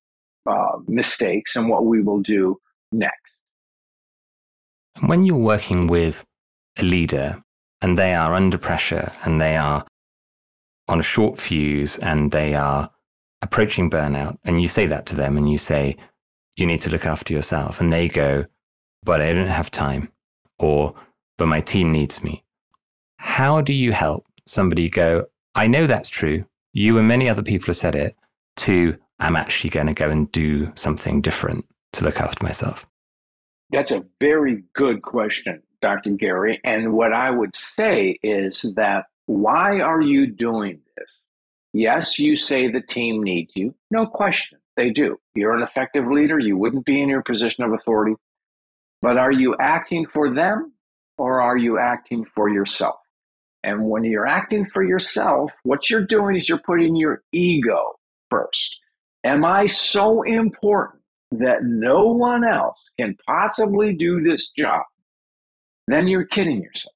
uh, 0.49 0.77
mistakes 0.87 1.55
and 1.55 1.69
what 1.69 1.85
we 1.85 2.01
will 2.01 2.21
do 2.21 2.57
next. 2.91 3.35
When 5.05 5.25
you're 5.25 5.37
working 5.37 5.87
with 5.87 6.25
a 6.77 6.83
leader 6.83 7.41
and 7.81 7.97
they 7.97 8.13
are 8.13 8.33
under 8.33 8.57
pressure 8.57 9.11
and 9.23 9.39
they 9.39 9.55
are 9.55 9.85
on 10.87 10.99
a 10.99 11.03
short 11.03 11.39
fuse 11.39 11.97
and 11.97 12.31
they 12.31 12.55
are 12.55 12.89
approaching 13.41 13.89
burnout, 13.89 14.37
and 14.43 14.61
you 14.61 14.67
say 14.67 14.85
that 14.87 15.05
to 15.05 15.15
them 15.15 15.37
and 15.37 15.49
you 15.49 15.57
say, 15.57 15.95
you 16.57 16.65
need 16.65 16.81
to 16.81 16.89
look 16.89 17.05
after 17.05 17.33
yourself, 17.33 17.79
and 17.79 17.93
they 17.93 18.09
go, 18.09 18.45
but 19.03 19.21
I 19.21 19.31
don't 19.31 19.47
have 19.47 19.71
time, 19.71 20.11
or 20.59 20.93
but 21.37 21.47
my 21.47 21.61
team 21.61 21.91
needs 21.91 22.21
me. 22.23 22.43
How 23.17 23.61
do 23.61 23.73
you 23.73 23.91
help 23.91 24.27
somebody 24.45 24.89
go, 24.89 25.25
I 25.55 25.67
know 25.67 25.87
that's 25.87 26.09
true. 26.09 26.45
You 26.73 26.97
and 26.97 27.07
many 27.07 27.29
other 27.29 27.41
people 27.41 27.67
have 27.67 27.77
said 27.77 27.95
it, 27.95 28.15
to 28.57 28.97
I'm 29.19 29.35
actually 29.35 29.69
going 29.69 29.87
to 29.87 29.93
go 29.93 30.09
and 30.09 30.31
do 30.31 30.71
something 30.75 31.21
different 31.21 31.65
to 31.93 32.03
look 32.03 32.19
after 32.19 32.43
myself? 32.43 32.85
That's 33.71 33.91
a 33.91 34.05
very 34.19 34.63
good 34.73 35.01
question, 35.01 35.61
Dr. 35.81 36.11
Gary. 36.11 36.59
And 36.63 36.93
what 36.93 37.13
I 37.13 37.29
would 37.29 37.55
say 37.55 38.19
is 38.23 38.61
that 38.75 39.05
why 39.25 39.79
are 39.79 40.01
you 40.01 40.27
doing 40.27 40.81
this? 40.97 41.21
Yes, 41.71 42.17
you 42.17 42.35
say 42.35 42.67
the 42.67 42.81
team 42.81 43.21
needs 43.21 43.55
you. 43.55 43.75
No 43.91 44.07
question. 44.07 44.57
They 44.75 44.89
do. 44.89 45.19
You're 45.35 45.55
an 45.55 45.61
effective 45.61 46.07
leader. 46.07 46.39
You 46.39 46.57
wouldn't 46.57 46.85
be 46.85 47.01
in 47.01 47.09
your 47.09 47.21
position 47.21 47.63
of 47.63 47.73
authority. 47.73 48.15
But 49.01 49.17
are 49.17 49.31
you 49.31 49.55
acting 49.59 50.05
for 50.05 50.33
them 50.33 50.73
or 51.17 51.41
are 51.41 51.57
you 51.57 51.79
acting 51.79 52.25
for 52.35 52.49
yourself? 52.49 52.95
And 53.63 53.89
when 53.89 54.03
you're 54.03 54.27
acting 54.27 54.65
for 54.65 54.83
yourself, 54.83 55.51
what 55.63 55.89
you're 55.89 56.05
doing 56.05 56.35
is 56.35 56.47
you're 56.47 56.59
putting 56.59 56.95
your 56.95 57.23
ego 57.33 57.99
first. 58.29 58.79
Am 59.25 59.43
I 59.43 59.65
so 59.65 60.21
important 60.23 61.01
that 61.31 61.63
no 61.63 62.05
one 62.05 62.45
else 62.45 62.89
can 62.97 63.17
possibly 63.27 63.93
do 63.93 64.21
this 64.21 64.49
job? 64.49 64.83
Then 65.87 66.07
you're 66.07 66.25
kidding 66.25 66.61
yourself. 66.61 66.93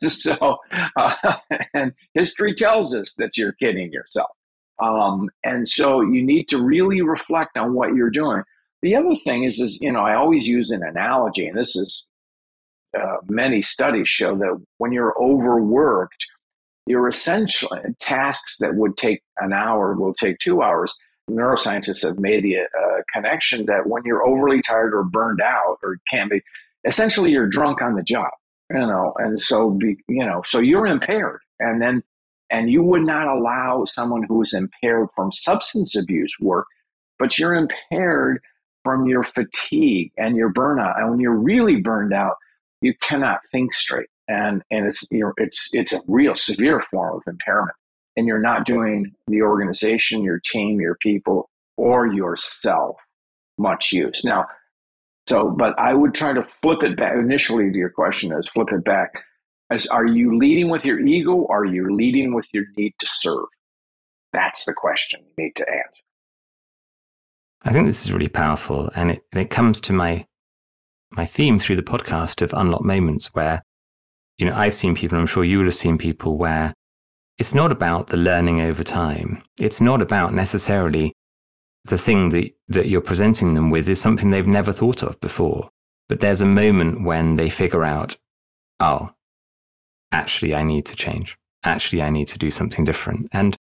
so, 0.02 0.58
uh, 0.96 1.14
and 1.74 1.92
history 2.12 2.52
tells 2.54 2.94
us 2.94 3.14
that 3.14 3.38
you're 3.38 3.52
kidding 3.52 3.90
yourself. 3.90 4.30
Um, 4.82 5.30
and 5.44 5.66
so 5.66 6.00
you 6.02 6.22
need 6.22 6.48
to 6.48 6.62
really 6.62 7.00
reflect 7.00 7.56
on 7.56 7.74
what 7.74 7.94
you're 7.94 8.10
doing. 8.10 8.42
The 8.84 8.96
other 8.96 9.16
thing 9.16 9.44
is, 9.44 9.60
is 9.60 9.80
you 9.80 9.90
know, 9.90 10.00
I 10.00 10.14
always 10.14 10.46
use 10.46 10.70
an 10.70 10.82
analogy, 10.82 11.46
and 11.46 11.56
this 11.56 11.74
is 11.74 12.06
uh, 12.94 13.16
many 13.26 13.62
studies 13.62 14.10
show 14.10 14.36
that 14.36 14.62
when 14.76 14.92
you're 14.92 15.18
overworked, 15.18 16.26
you're 16.86 17.08
essentially 17.08 17.80
tasks 17.98 18.58
that 18.60 18.74
would 18.74 18.98
take 18.98 19.22
an 19.38 19.54
hour 19.54 19.94
will 19.94 20.12
take 20.12 20.36
two 20.36 20.60
hours. 20.60 20.94
Neuroscientists 21.30 22.02
have 22.02 22.18
made 22.18 22.44
the 22.44 22.58
uh, 22.58 23.00
connection 23.10 23.64
that 23.64 23.86
when 23.86 24.02
you're 24.04 24.22
overly 24.22 24.60
tired 24.60 24.92
or 24.92 25.02
burned 25.02 25.40
out 25.40 25.78
or 25.82 25.96
can 26.10 26.28
be, 26.28 26.42
essentially 26.86 27.30
you're 27.30 27.48
drunk 27.48 27.80
on 27.80 27.94
the 27.94 28.02
job, 28.02 28.32
you 28.70 28.80
know, 28.80 29.14
and 29.16 29.38
so 29.38 29.70
be, 29.70 29.96
you 30.08 30.26
know, 30.26 30.42
so 30.44 30.58
you're 30.58 30.86
impaired, 30.86 31.40
and 31.58 31.80
then 31.80 32.02
and 32.50 32.70
you 32.70 32.82
would 32.82 33.06
not 33.06 33.28
allow 33.28 33.86
someone 33.86 34.24
who 34.24 34.42
is 34.42 34.52
impaired 34.52 35.08
from 35.16 35.32
substance 35.32 35.96
abuse 35.96 36.36
work, 36.38 36.66
but 37.18 37.38
you're 37.38 37.54
impaired 37.54 38.42
from 38.84 39.06
your 39.06 39.24
fatigue 39.24 40.12
and 40.18 40.36
your 40.36 40.52
burnout. 40.52 40.98
And 40.98 41.10
when 41.10 41.20
you're 41.20 41.34
really 41.34 41.76
burned 41.76 42.12
out, 42.12 42.36
you 42.80 42.94
cannot 43.00 43.40
think 43.50 43.74
straight. 43.74 44.08
And 44.28 44.62
and 44.70 44.86
it's 44.86 45.06
you 45.10 45.20
know, 45.20 45.32
it's 45.36 45.70
it's 45.72 45.92
a 45.92 46.00
real 46.06 46.36
severe 46.36 46.80
form 46.80 47.16
of 47.16 47.22
impairment. 47.26 47.76
And 48.16 48.26
you're 48.26 48.40
not 48.40 48.64
doing 48.64 49.12
the 49.26 49.42
organization 49.42 50.22
your 50.22 50.40
team 50.44 50.80
your 50.80 50.96
people 51.00 51.50
or 51.76 52.06
yourself 52.06 52.96
much 53.58 53.92
use. 53.92 54.24
Now 54.24 54.46
so 55.26 55.50
but 55.50 55.78
i 55.78 55.94
would 55.94 56.12
try 56.12 56.32
to 56.32 56.42
flip 56.42 56.82
it 56.82 56.96
back. 56.96 57.14
Initially 57.14 57.70
to 57.70 57.76
your 57.76 57.90
question 57.90 58.32
is 58.32 58.48
flip 58.48 58.68
it 58.72 58.84
back 58.84 59.24
as 59.70 59.86
are 59.88 60.06
you 60.06 60.38
leading 60.38 60.70
with 60.70 60.84
your 60.86 61.00
ego? 61.00 61.32
Or 61.32 61.62
are 61.62 61.64
you 61.64 61.94
leading 61.94 62.34
with 62.34 62.46
your 62.52 62.64
need 62.76 62.94
to 63.00 63.06
serve? 63.08 63.46
That's 64.32 64.64
the 64.64 64.74
question 64.74 65.20
you 65.24 65.44
need 65.44 65.56
to 65.56 65.68
answer 65.68 66.03
i 67.64 67.72
think 67.72 67.86
this 67.86 68.04
is 68.04 68.12
really 68.12 68.28
powerful 68.28 68.90
and 68.94 69.10
it, 69.12 69.22
and 69.32 69.40
it 69.40 69.50
comes 69.50 69.80
to 69.80 69.92
my 69.92 70.24
my 71.10 71.24
theme 71.24 71.58
through 71.58 71.76
the 71.76 71.82
podcast 71.82 72.42
of 72.42 72.52
unlocked 72.52 72.84
moments 72.84 73.26
where 73.34 73.62
you 74.38 74.46
know, 74.46 74.54
I've 74.54 74.74
seen 74.74 74.94
people, 74.94 75.18
I'm 75.18 75.26
sure 75.26 75.44
you 75.44 75.58
would 75.58 75.66
have 75.66 75.74
seen 75.74 75.98
people 75.98 76.36
where 76.36 76.74
it's 77.38 77.54
not 77.54 77.72
about 77.72 78.08
the 78.08 78.16
learning 78.16 78.60
over 78.60 78.82
time. 78.82 79.42
It's 79.58 79.80
not 79.80 80.02
about 80.02 80.34
necessarily 80.34 81.12
the 81.84 81.98
thing 81.98 82.30
that, 82.30 82.50
that 82.68 82.88
you're 82.88 83.00
presenting 83.00 83.54
them 83.54 83.70
with 83.70 83.88
is 83.88 84.00
something 84.00 84.30
they've 84.30 84.46
never 84.46 84.72
thought 84.72 85.02
of 85.02 85.20
before. 85.20 85.68
But 86.08 86.20
there's 86.20 86.40
a 86.40 86.46
moment 86.46 87.04
when 87.04 87.36
they 87.36 87.48
figure 87.48 87.84
out, 87.84 88.16
oh, 88.80 89.10
actually, 90.12 90.54
I 90.54 90.62
need 90.62 90.86
to 90.86 90.96
change. 90.96 91.36
Actually, 91.64 92.02
I 92.02 92.10
need 92.10 92.28
to 92.28 92.38
do 92.38 92.50
something 92.50 92.84
different. 92.84 93.28
And 93.32 93.56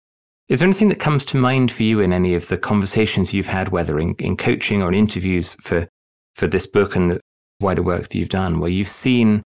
is 0.49 0.60
there 0.60 0.67
anything 0.67 0.89
that 0.89 0.99
comes 0.99 1.23
to 1.25 1.38
mind 1.38 1.71
for 1.71 1.84
you 1.84 1.99
in 1.99 2.12
any 2.12 2.36
of 2.36 2.47
the 2.47 2.58
conversations 2.58 3.34
you've 3.34 3.47
had, 3.47 3.69
whether 3.69 3.99
in, 3.99 4.13
in 4.19 4.36
coaching 4.36 4.82
or 4.82 4.89
in 4.89 4.95
interviews 4.95 5.56
for, 5.62 5.88
for 6.36 6.47
this 6.47 6.67
book 6.67 6.95
and 6.95 7.12
the 7.12 7.21
wider 7.62 7.82
work 7.82 8.03
that 8.03 8.15
you've 8.15 8.29
done, 8.29 8.60
where 8.60 8.69
you've 8.69 8.88
seen 8.88 9.41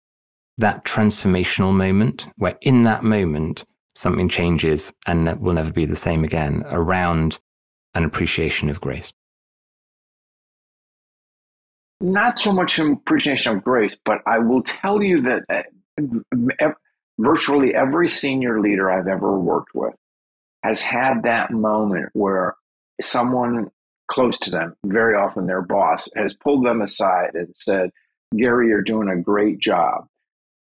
that 0.60 0.86
transformational 0.86 1.74
moment 1.74 2.28
where 2.38 2.58
in 2.62 2.84
that 2.84 3.04
moment 3.04 3.66
something 3.96 4.30
changes 4.30 4.94
and 5.08 5.26
that 5.26 5.42
will 5.42 5.54
never 5.54 5.72
be 5.72 5.86
the 5.86 5.96
same 5.96 6.24
again 6.24 6.64
around 6.70 7.40
an 7.96 8.04
appreciation 8.04 8.70
of 8.70 8.80
grace? 8.80 9.12
Not 12.02 12.38
so 12.38 12.52
much 12.52 12.78
an 12.80 12.94
appreciation 12.94 13.58
of 13.58 13.64
grace, 13.64 13.98
but 14.04 14.20
I 14.28 14.38
will 14.40 14.62
tell 14.62 15.02
you 15.02 15.22
that 15.22 15.44
uh, 15.50 16.72
virtually 17.18 17.74
every 17.74 18.10
senior 18.10 18.60
leader 18.60 18.92
I've 18.92 19.08
ever 19.08 19.40
worked 19.40 19.74
with 19.74 19.94
has 20.64 20.82
had 20.82 21.24
that 21.24 21.52
moment 21.52 22.10
where 22.14 22.56
someone 23.02 23.70
close 24.08 24.38
to 24.40 24.52
them, 24.52 24.76
very 24.86 25.16
often 25.16 25.48
their 25.48 25.62
boss, 25.62 26.10
has 26.16 26.34
pulled 26.34 26.66
them 26.66 26.82
aside 26.82 27.32
and 27.36 27.54
said, 27.56 27.90
Gary, 28.36 28.70
you're 28.70 28.82
doing 28.82 29.10
a 29.10 29.22
great 29.22 29.60
job. 29.60 30.06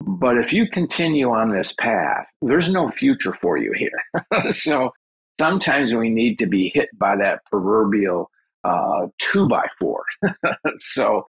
But 0.01 0.37
if 0.37 0.53
you 0.53 0.67
continue 0.69 1.29
on 1.29 1.51
this 1.51 1.73
path, 1.73 2.27
there's 2.41 2.69
no 2.69 2.89
future 2.89 3.33
for 3.33 3.57
you 3.57 3.73
here. 3.73 4.51
so 4.51 4.91
sometimes 5.39 5.93
we 5.93 6.09
need 6.09 6.37
to 6.39 6.45
be 6.45 6.71
hit 6.73 6.89
by 6.97 7.15
that 7.17 7.39
proverbial 7.45 8.29
uh, 8.63 9.07
two 9.19 9.47
by 9.47 9.67
four. 9.79 10.03
so, 10.77 11.27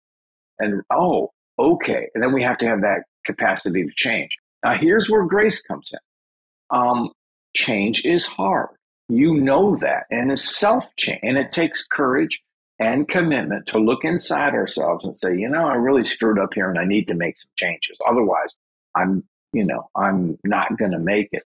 and 0.59 0.81
oh, 0.91 1.31
okay. 1.57 2.07
And 2.13 2.23
then 2.23 2.33
we 2.33 2.43
have 2.43 2.57
to 2.59 2.67
have 2.67 2.81
that 2.81 3.03
capacity 3.25 3.83
to 3.83 3.91
change. 3.95 4.37
Now, 4.63 4.75
here's 4.75 5.09
where 5.09 5.25
grace 5.25 5.61
comes 5.61 5.91
in. 5.93 6.77
Um, 6.77 7.11
change 7.55 8.05
is 8.05 8.25
hard. 8.25 8.69
You 9.07 9.33
know 9.35 9.75
that, 9.77 10.03
and 10.11 10.31
it's 10.31 10.57
self 10.57 10.95
change, 10.95 11.19
and 11.23 11.37
it 11.37 11.51
takes 11.51 11.83
courage 11.83 12.41
and 12.79 13.07
commitment 13.07 13.67
to 13.67 13.79
look 13.79 14.05
inside 14.05 14.53
ourselves 14.53 15.03
and 15.03 15.15
say, 15.15 15.35
you 15.35 15.49
know, 15.49 15.67
I 15.67 15.75
really 15.75 16.05
screwed 16.05 16.39
up 16.39 16.53
here 16.53 16.69
and 16.69 16.79
I 16.79 16.85
need 16.85 17.09
to 17.09 17.13
make 17.13 17.35
some 17.35 17.51
changes. 17.57 17.97
Otherwise, 18.09 18.55
I'm, 18.95 19.23
you 19.51 19.65
know, 19.65 19.89
I'm 19.95 20.37
not 20.45 20.77
going 20.77 20.91
to 20.91 20.99
make 20.99 21.27
it. 21.33 21.43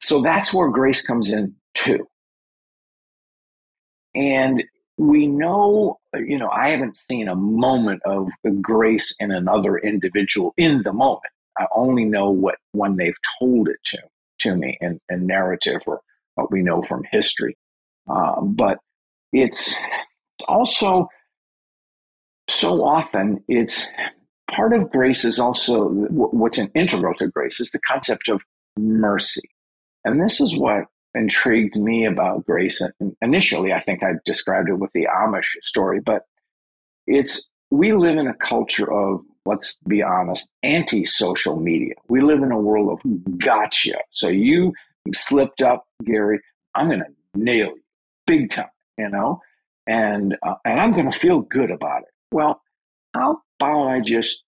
So 0.00 0.22
that's 0.22 0.54
where 0.54 0.70
grace 0.70 1.02
comes 1.02 1.30
in 1.30 1.56
too. 1.74 2.08
And 4.14 4.64
we 4.96 5.26
know, 5.26 5.98
you 6.14 6.38
know, 6.38 6.48
I 6.48 6.70
haven't 6.70 6.96
seen 7.10 7.28
a 7.28 7.34
moment 7.34 8.00
of 8.06 8.28
grace 8.62 9.14
in 9.20 9.30
another 9.30 9.76
individual 9.76 10.54
in 10.56 10.82
the 10.82 10.92
moment. 10.94 11.32
I 11.58 11.66
only 11.74 12.04
know 12.06 12.30
what 12.30 12.56
when 12.72 12.96
they've 12.96 13.16
told 13.38 13.68
it 13.68 13.76
to 13.86 13.98
to 14.46 14.56
me 14.56 14.78
in, 14.80 15.00
in 15.08 15.26
narrative 15.26 15.80
or 15.86 16.00
what 16.36 16.50
we 16.50 16.62
know 16.62 16.82
from 16.82 17.02
history. 17.10 17.56
Um, 18.08 18.54
but 18.56 18.78
it's 19.32 19.74
also 20.46 21.08
so 22.48 22.84
often 22.84 23.42
it's 23.48 23.88
part 24.48 24.72
of 24.72 24.90
grace 24.90 25.24
is 25.24 25.38
also 25.38 25.88
what's 25.88 26.58
an 26.58 26.70
integral 26.74 27.14
to 27.14 27.26
grace 27.26 27.60
is 27.60 27.70
the 27.72 27.80
concept 27.86 28.28
of 28.28 28.40
mercy. 28.78 29.48
And 30.04 30.22
this 30.22 30.40
is 30.40 30.56
what 30.56 30.84
intrigued 31.14 31.76
me 31.76 32.06
about 32.06 32.46
grace. 32.46 32.80
Initially, 33.20 33.72
I 33.72 33.80
think 33.80 34.02
I 34.02 34.12
described 34.24 34.68
it 34.68 34.78
with 34.78 34.92
the 34.92 35.08
Amish 35.12 35.50
story, 35.62 36.00
but 36.04 36.22
it's 37.06 37.50
we 37.70 37.92
live 37.92 38.16
in 38.16 38.28
a 38.28 38.34
culture 38.34 38.92
of, 38.92 39.22
let's 39.46 39.76
be 39.86 40.02
honest, 40.02 40.48
anti 40.62 41.04
social 41.04 41.58
media. 41.58 41.94
We 42.08 42.20
live 42.20 42.42
in 42.42 42.52
a 42.52 42.58
world 42.58 43.00
of 43.00 43.38
gotcha. 43.38 43.98
So 44.10 44.28
you 44.28 44.72
slipped 45.14 45.62
up, 45.62 45.86
Gary. 46.04 46.40
I'm 46.74 46.88
going 46.88 47.00
to 47.00 47.06
nail 47.34 47.68
you 47.68 47.82
big 48.26 48.50
time, 48.50 48.66
you 48.98 49.08
know, 49.08 49.40
and 49.86 50.36
uh, 50.42 50.54
and 50.64 50.80
I'm 50.80 50.92
going 50.92 51.10
to 51.10 51.18
feel 51.18 51.40
good 51.40 51.70
about 51.70 52.02
it. 52.02 52.08
Well, 52.32 52.60
how 53.14 53.40
about 53.60 53.88
I 53.88 54.00
just 54.00 54.42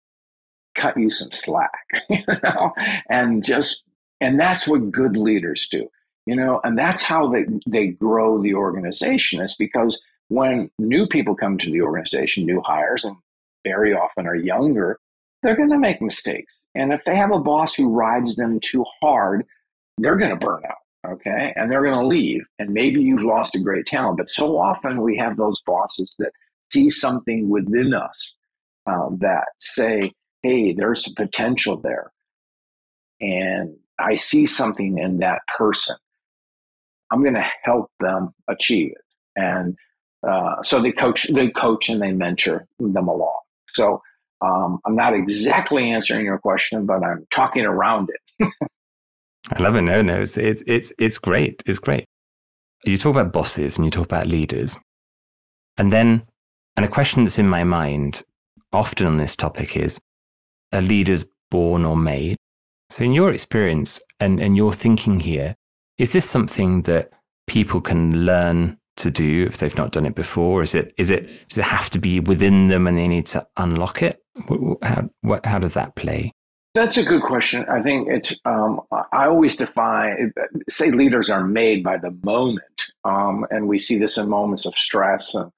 cut 0.74 0.96
you 0.98 1.10
some 1.10 1.32
slack, 1.32 1.72
you 2.10 2.24
know, 2.42 2.72
and 3.08 3.44
just 3.44 3.84
and 4.20 4.38
that's 4.38 4.66
what 4.66 4.90
good 4.90 5.16
leaders 5.16 5.68
do, 5.70 5.88
you 6.26 6.36
know, 6.36 6.60
and 6.64 6.76
that's 6.76 7.02
how 7.02 7.28
they 7.28 7.44
they 7.66 7.88
grow 7.88 8.42
the 8.42 8.54
organization. 8.54 9.42
Is 9.42 9.56
because 9.56 10.00
when 10.28 10.70
new 10.78 11.06
people 11.06 11.34
come 11.34 11.56
to 11.58 11.70
the 11.70 11.82
organization, 11.82 12.44
new 12.44 12.60
hires, 12.64 13.04
and 13.04 13.16
very 13.64 13.92
often 13.92 14.26
are 14.26 14.34
younger, 14.34 14.98
they're 15.42 15.56
going 15.56 15.70
to 15.70 15.78
make 15.78 16.02
mistakes. 16.02 16.60
And 16.74 16.92
if 16.92 17.04
they 17.04 17.16
have 17.16 17.32
a 17.32 17.38
boss 17.38 17.74
who 17.74 17.88
rides 17.88 18.36
them 18.36 18.58
too 18.60 18.84
hard, 19.00 19.44
they're 19.98 20.16
going 20.16 20.30
to 20.30 20.46
burn 20.46 20.62
out 20.68 20.76
okay? 21.06 21.52
And 21.56 21.70
they're 21.70 21.82
going 21.82 21.98
to 21.98 22.06
leave. 22.06 22.42
And 22.58 22.70
maybe 22.70 23.00
you've 23.00 23.22
lost 23.22 23.54
a 23.54 23.60
great 23.60 23.86
talent 23.86 24.18
but 24.18 24.28
so 24.28 24.58
often 24.58 25.02
we 25.02 25.16
have 25.16 25.36
those 25.36 25.60
bosses 25.66 26.16
that 26.18 26.32
see 26.72 26.90
something 26.90 27.48
within 27.48 27.94
us 27.94 28.36
uh, 28.86 29.08
that 29.18 29.46
say 29.58 30.12
hey 30.42 30.72
there's 30.72 31.06
a 31.06 31.14
potential 31.14 31.80
there. 31.80 32.12
And 33.20 33.76
i 33.98 34.14
see 34.14 34.46
something 34.46 34.98
in 34.98 35.18
that 35.18 35.40
person. 35.56 35.96
I'm 37.10 37.22
going 37.22 37.34
to 37.34 37.50
help 37.62 37.90
them 38.00 38.34
achieve 38.48 38.92
it. 38.92 39.04
And 39.34 39.76
uh, 40.26 40.62
so 40.62 40.80
they 40.80 40.92
coach 40.92 41.28
they 41.28 41.48
coach 41.48 41.88
and 41.88 42.02
they 42.02 42.12
mentor 42.12 42.66
them 42.78 43.08
along 43.08 43.38
so 43.72 44.00
um, 44.40 44.78
i'm 44.86 44.94
not 44.94 45.14
exactly 45.14 45.90
answering 45.90 46.24
your 46.24 46.38
question 46.38 46.86
but 46.86 47.02
i'm 47.02 47.26
talking 47.30 47.64
around 47.64 48.10
it 48.10 48.48
I 49.50 49.62
love 49.62 49.76
it. 49.76 49.82
No, 49.82 50.02
no, 50.02 50.20
it's, 50.20 50.36
it's, 50.36 50.62
it's, 50.66 50.92
it's 50.98 51.18
great. 51.18 51.62
It's 51.64 51.78
great. 51.78 52.04
You 52.84 52.98
talk 52.98 53.12
about 53.16 53.32
bosses 53.32 53.76
and 53.76 53.84
you 53.84 53.90
talk 53.90 54.04
about 54.04 54.26
leaders. 54.26 54.76
And 55.76 55.92
then, 55.92 56.24
and 56.76 56.84
a 56.84 56.88
question 56.88 57.24
that's 57.24 57.38
in 57.38 57.48
my 57.48 57.64
mind 57.64 58.22
often 58.72 59.06
on 59.06 59.16
this 59.16 59.34
topic 59.34 59.76
is 59.76 59.98
are 60.72 60.82
leaders 60.82 61.24
born 61.50 61.84
or 61.84 61.96
made? 61.96 62.36
So, 62.90 63.04
in 63.04 63.12
your 63.12 63.32
experience 63.32 64.00
and, 64.20 64.40
and 64.40 64.56
your 64.56 64.72
thinking 64.72 65.20
here, 65.20 65.54
is 65.98 66.12
this 66.12 66.28
something 66.28 66.82
that 66.82 67.10
people 67.46 67.80
can 67.80 68.26
learn 68.26 68.78
to 68.98 69.10
do 69.10 69.44
if 69.46 69.58
they've 69.58 69.76
not 69.76 69.92
done 69.92 70.06
it 70.06 70.14
before? 70.14 70.62
Is 70.62 70.74
it, 70.74 70.94
is 70.96 71.10
it, 71.10 71.28
does 71.48 71.58
it 71.58 71.64
have 71.64 71.90
to 71.90 71.98
be 71.98 72.20
within 72.20 72.68
them 72.68 72.86
and 72.86 72.96
they 72.96 73.08
need 73.08 73.26
to 73.26 73.46
unlock 73.56 74.02
it? 74.02 74.22
How, 74.82 75.08
what, 75.22 75.46
how 75.46 75.58
does 75.58 75.74
that 75.74 75.96
play? 75.96 76.32
That's 76.74 76.96
a 76.96 77.02
good 77.02 77.22
question. 77.22 77.64
I 77.68 77.82
think 77.82 78.08
it's, 78.08 78.38
um, 78.44 78.82
I 78.92 79.26
always 79.26 79.56
define, 79.56 80.32
say 80.68 80.90
leaders 80.90 81.30
are 81.30 81.44
made 81.44 81.82
by 81.82 81.96
the 81.96 82.16
moment. 82.22 82.62
Um, 83.04 83.46
and 83.50 83.66
we 83.66 83.78
see 83.78 83.98
this 83.98 84.18
in 84.18 84.28
moments 84.28 84.66
of 84.66 84.76
stress 84.76 85.34
and 85.34 85.50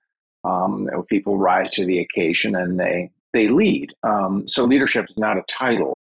um, 0.45 0.89
people 1.09 1.37
rise 1.37 1.71
to 1.73 1.85
the 1.85 1.99
occasion 1.99 2.55
and 2.55 2.79
they, 2.79 3.11
they 3.33 3.49
lead. 3.49 3.93
Um, 4.03 4.47
so 4.47 4.65
leadership 4.65 5.07
is 5.11 5.19
not 5.19 5.37
a 5.37 5.43
title. 5.43 5.95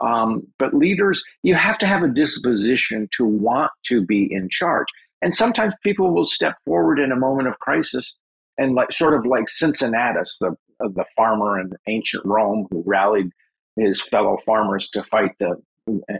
Um, 0.00 0.48
but 0.58 0.74
leaders, 0.74 1.22
you 1.42 1.54
have 1.54 1.78
to 1.78 1.86
have 1.86 2.02
a 2.02 2.08
disposition 2.08 3.08
to 3.16 3.24
want 3.24 3.70
to 3.84 4.04
be 4.04 4.32
in 4.32 4.48
charge. 4.48 4.88
And 5.22 5.34
sometimes 5.34 5.74
people 5.82 6.12
will 6.12 6.24
step 6.24 6.56
forward 6.66 6.98
in 6.98 7.12
a 7.12 7.16
moment 7.16 7.48
of 7.48 7.58
crisis 7.60 8.18
and 8.58 8.74
like 8.74 8.92
sort 8.92 9.14
of 9.14 9.24
like 9.24 9.48
Cincinnatus, 9.48 10.36
the, 10.40 10.54
the 10.80 11.04
farmer 11.16 11.60
in 11.60 11.70
ancient 11.88 12.24
Rome 12.26 12.66
who 12.70 12.82
rallied 12.84 13.30
his 13.76 14.02
fellow 14.02 14.36
farmers 14.44 14.90
to 14.90 15.02
fight 15.04 15.32
the 15.38 15.56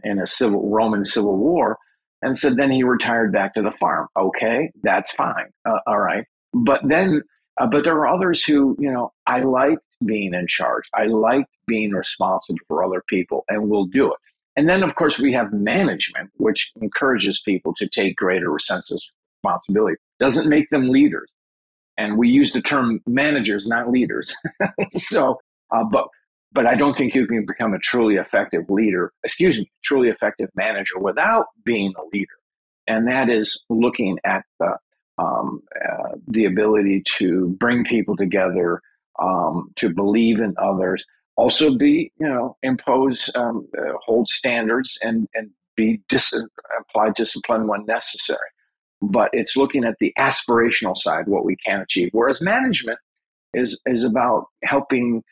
in 0.04 0.18
a 0.18 0.26
civil 0.26 0.68
Roman 0.70 1.04
civil 1.04 1.36
war, 1.36 1.78
and 2.20 2.36
said 2.36 2.56
then 2.56 2.70
he 2.70 2.82
retired 2.82 3.32
back 3.32 3.54
to 3.54 3.62
the 3.62 3.70
farm. 3.72 4.08
Okay, 4.16 4.70
that's 4.82 5.12
fine. 5.12 5.50
Uh, 5.64 5.78
all 5.86 6.00
right, 6.00 6.24
but 6.52 6.80
then, 6.84 7.22
uh, 7.60 7.66
but 7.66 7.84
there 7.84 7.94
are 7.94 8.08
others 8.08 8.42
who 8.42 8.76
you 8.80 8.90
know 8.90 9.12
I 9.26 9.40
like 9.40 9.78
being 10.04 10.34
in 10.34 10.46
charge. 10.48 10.84
I 10.94 11.04
like 11.04 11.46
being 11.66 11.92
responsible 11.92 12.58
for 12.66 12.84
other 12.84 13.02
people, 13.08 13.44
and 13.48 13.68
will 13.68 13.86
do 13.86 14.12
it. 14.12 14.18
And 14.56 14.68
then, 14.68 14.82
of 14.82 14.94
course, 14.94 15.18
we 15.18 15.32
have 15.32 15.52
management, 15.52 16.30
which 16.36 16.72
encourages 16.80 17.40
people 17.40 17.74
to 17.78 17.88
take 17.88 18.16
greater 18.16 18.48
of 18.48 18.54
responsibility. 18.54 19.96
Doesn't 20.18 20.48
make 20.48 20.68
them 20.68 20.90
leaders, 20.90 21.32
and 21.96 22.18
we 22.18 22.28
use 22.28 22.52
the 22.52 22.60
term 22.60 23.00
managers, 23.06 23.66
not 23.66 23.90
leaders. 23.90 24.36
so, 24.92 25.38
uh, 25.70 25.84
but 25.84 26.08
but 26.52 26.66
I 26.66 26.74
don't 26.74 26.96
think 26.96 27.14
you 27.14 27.26
can 27.26 27.46
become 27.46 27.72
a 27.74 27.78
truly 27.78 28.16
effective 28.16 28.68
leader, 28.68 29.12
excuse 29.24 29.58
me, 29.58 29.70
truly 29.82 30.08
effective 30.08 30.50
manager 30.54 30.98
without 30.98 31.46
being 31.64 31.94
a 31.96 32.02
leader. 32.12 32.26
And 32.86 33.08
that 33.08 33.30
is 33.30 33.64
looking 33.70 34.18
at 34.24 34.42
the, 34.58 34.76
um, 35.18 35.62
uh, 35.74 36.16
the 36.26 36.44
ability 36.44 37.02
to 37.16 37.56
bring 37.58 37.84
people 37.84 38.16
together, 38.16 38.82
um, 39.20 39.70
to 39.76 39.94
believe 39.94 40.40
in 40.40 40.54
others, 40.58 41.04
also 41.36 41.76
be, 41.76 42.12
you 42.18 42.28
know, 42.28 42.56
impose, 42.62 43.30
um, 43.34 43.68
uh, 43.78 43.92
hold 44.04 44.28
standards 44.28 44.98
and, 45.02 45.28
and 45.34 45.50
be 45.76 46.00
dis- 46.08 46.34
apply 46.78 47.10
discipline 47.10 47.66
when 47.66 47.84
necessary. 47.86 48.38
But 49.00 49.30
it's 49.32 49.56
looking 49.56 49.84
at 49.84 49.96
the 49.98 50.12
aspirational 50.18 50.96
side, 50.96 51.26
what 51.26 51.44
we 51.44 51.56
can 51.56 51.80
achieve. 51.80 52.10
Whereas 52.12 52.40
management 52.40 52.98
is, 53.54 53.80
is 53.86 54.04
about 54.04 54.46
helping 54.62 55.22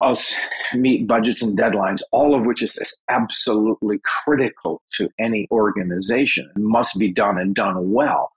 us 0.00 0.34
meet 0.74 1.06
budgets 1.06 1.42
and 1.42 1.56
deadlines, 1.56 2.00
all 2.10 2.34
of 2.34 2.44
which 2.44 2.62
is 2.62 2.76
absolutely 3.08 4.00
critical 4.24 4.82
to 4.96 5.08
any 5.18 5.46
organization 5.50 6.50
and 6.54 6.64
must 6.64 6.98
be 6.98 7.12
done 7.12 7.38
and 7.38 7.54
done 7.54 7.92
well. 7.92 8.32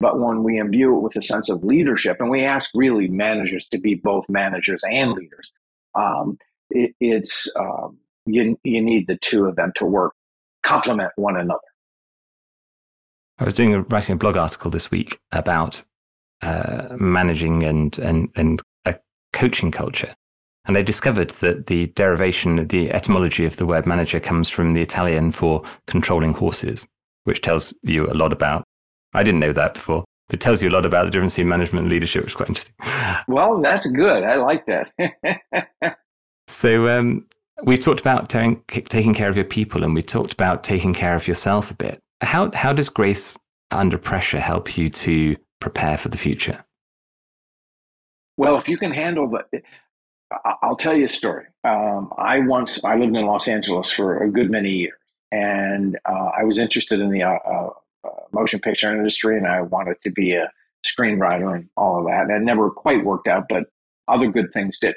But 0.00 0.20
when 0.20 0.44
we 0.44 0.58
imbue 0.58 0.96
it 0.96 1.00
with 1.00 1.16
a 1.16 1.22
sense 1.22 1.48
of 1.50 1.64
leadership, 1.64 2.18
and 2.20 2.30
we 2.30 2.44
ask 2.44 2.70
really 2.74 3.08
managers 3.08 3.66
to 3.68 3.78
be 3.78 3.96
both 3.96 4.28
managers 4.28 4.82
and 4.88 5.12
leaders, 5.12 5.50
um, 5.96 6.38
it, 6.70 6.94
it's 7.00 7.50
um, 7.56 7.98
you, 8.26 8.58
you 8.64 8.80
need 8.82 9.06
the 9.06 9.16
two 9.16 9.46
of 9.46 9.56
them 9.56 9.72
to 9.76 9.86
work, 9.86 10.14
complement 10.62 11.12
one 11.16 11.36
another. 11.36 11.60
I 13.38 13.44
was 13.44 13.54
doing 13.54 13.74
a, 13.74 13.82
writing 13.82 14.14
a 14.14 14.18
blog 14.18 14.36
article 14.36 14.70
this 14.70 14.90
week 14.90 15.18
about 15.32 15.82
uh, 16.42 16.88
managing 16.98 17.62
and 17.64 17.96
and 17.98 18.28
and 18.34 18.60
a 18.84 18.96
coaching 19.32 19.70
culture, 19.70 20.14
and 20.66 20.76
I 20.76 20.82
discovered 20.82 21.30
that 21.30 21.66
the 21.66 21.86
derivation, 21.88 22.66
the 22.68 22.90
etymology 22.90 23.44
of 23.44 23.56
the 23.56 23.66
word 23.66 23.86
manager 23.86 24.20
comes 24.20 24.48
from 24.48 24.74
the 24.74 24.82
Italian 24.82 25.32
for 25.32 25.62
controlling 25.86 26.32
horses, 26.32 26.86
which 27.24 27.42
tells 27.42 27.72
you 27.82 28.06
a 28.06 28.14
lot 28.14 28.32
about. 28.32 28.64
I 29.14 29.22
didn't 29.22 29.40
know 29.40 29.52
that 29.52 29.74
before. 29.74 30.04
It 30.30 30.40
tells 30.40 30.60
you 30.60 30.68
a 30.68 30.70
lot 30.70 30.84
about 30.84 31.06
the 31.06 31.10
difference 31.10 31.34
between 31.34 31.48
management 31.48 31.84
and 31.84 31.92
leadership, 31.92 32.22
which 32.22 32.32
is 32.32 32.36
quite 32.36 32.50
interesting. 32.50 32.74
Well, 33.28 33.62
that's 33.62 33.90
good. 33.90 34.24
I 34.24 34.36
like 34.36 34.66
that. 34.66 34.90
so, 36.48 36.88
um, 36.88 37.26
we've 37.62 37.80
talked 37.80 38.00
about 38.00 38.28
taking, 38.28 39.14
care 39.14 39.28
of 39.28 39.36
your 39.36 39.44
people 39.44 39.84
and 39.84 39.94
we 39.94 40.02
talked 40.02 40.32
about 40.32 40.64
taking 40.64 40.94
care 40.94 41.14
of 41.14 41.26
yourself 41.26 41.70
a 41.70 41.74
bit. 41.74 42.00
How, 42.20 42.50
how 42.54 42.72
does 42.72 42.88
grace 42.88 43.38
under 43.70 43.98
pressure 43.98 44.40
help 44.40 44.76
you 44.76 44.88
to 44.88 45.36
prepare 45.60 45.98
for 45.98 46.08
the 46.08 46.18
future? 46.18 46.64
Well, 48.36 48.56
if 48.56 48.68
you 48.68 48.78
can 48.78 48.92
handle 48.92 49.28
the, 49.28 49.62
I'll 50.62 50.76
tell 50.76 50.96
you 50.96 51.06
a 51.06 51.08
story. 51.08 51.46
Um, 51.64 52.12
I 52.16 52.40
once 52.40 52.84
I 52.84 52.96
lived 52.96 53.16
in 53.16 53.26
Los 53.26 53.48
Angeles 53.48 53.90
for 53.90 54.22
a 54.22 54.30
good 54.30 54.50
many 54.50 54.70
years, 54.70 54.98
and 55.32 55.98
uh, 56.04 56.30
I 56.38 56.44
was 56.44 56.58
interested 56.58 57.00
in 57.00 57.10
the 57.10 57.22
uh, 57.22 57.38
uh, 57.44 57.70
motion 58.32 58.60
picture 58.60 58.94
industry, 58.94 59.36
and 59.36 59.46
I 59.46 59.62
wanted 59.62 60.00
to 60.02 60.10
be 60.10 60.34
a 60.34 60.50
screenwriter 60.86 61.54
and 61.54 61.68
all 61.76 61.98
of 61.98 62.06
that. 62.06 62.22
And 62.22 62.30
it 62.30 62.40
never 62.40 62.70
quite 62.70 63.04
worked 63.04 63.26
out, 63.26 63.46
but 63.48 63.64
other 64.06 64.28
good 64.28 64.52
things 64.52 64.78
did. 64.78 64.94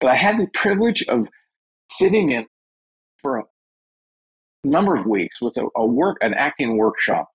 But 0.00 0.10
I 0.10 0.16
had 0.16 0.38
the 0.38 0.46
privilege 0.54 1.04
of 1.08 1.28
sitting 1.90 2.30
in 2.30 2.46
for 3.22 3.38
a 3.38 3.44
number 4.64 4.94
of 4.94 5.06
weeks 5.06 5.40
with 5.40 5.56
a, 5.56 5.66
a 5.76 5.86
work, 5.86 6.18
an 6.20 6.34
acting 6.34 6.76
workshop 6.76 7.28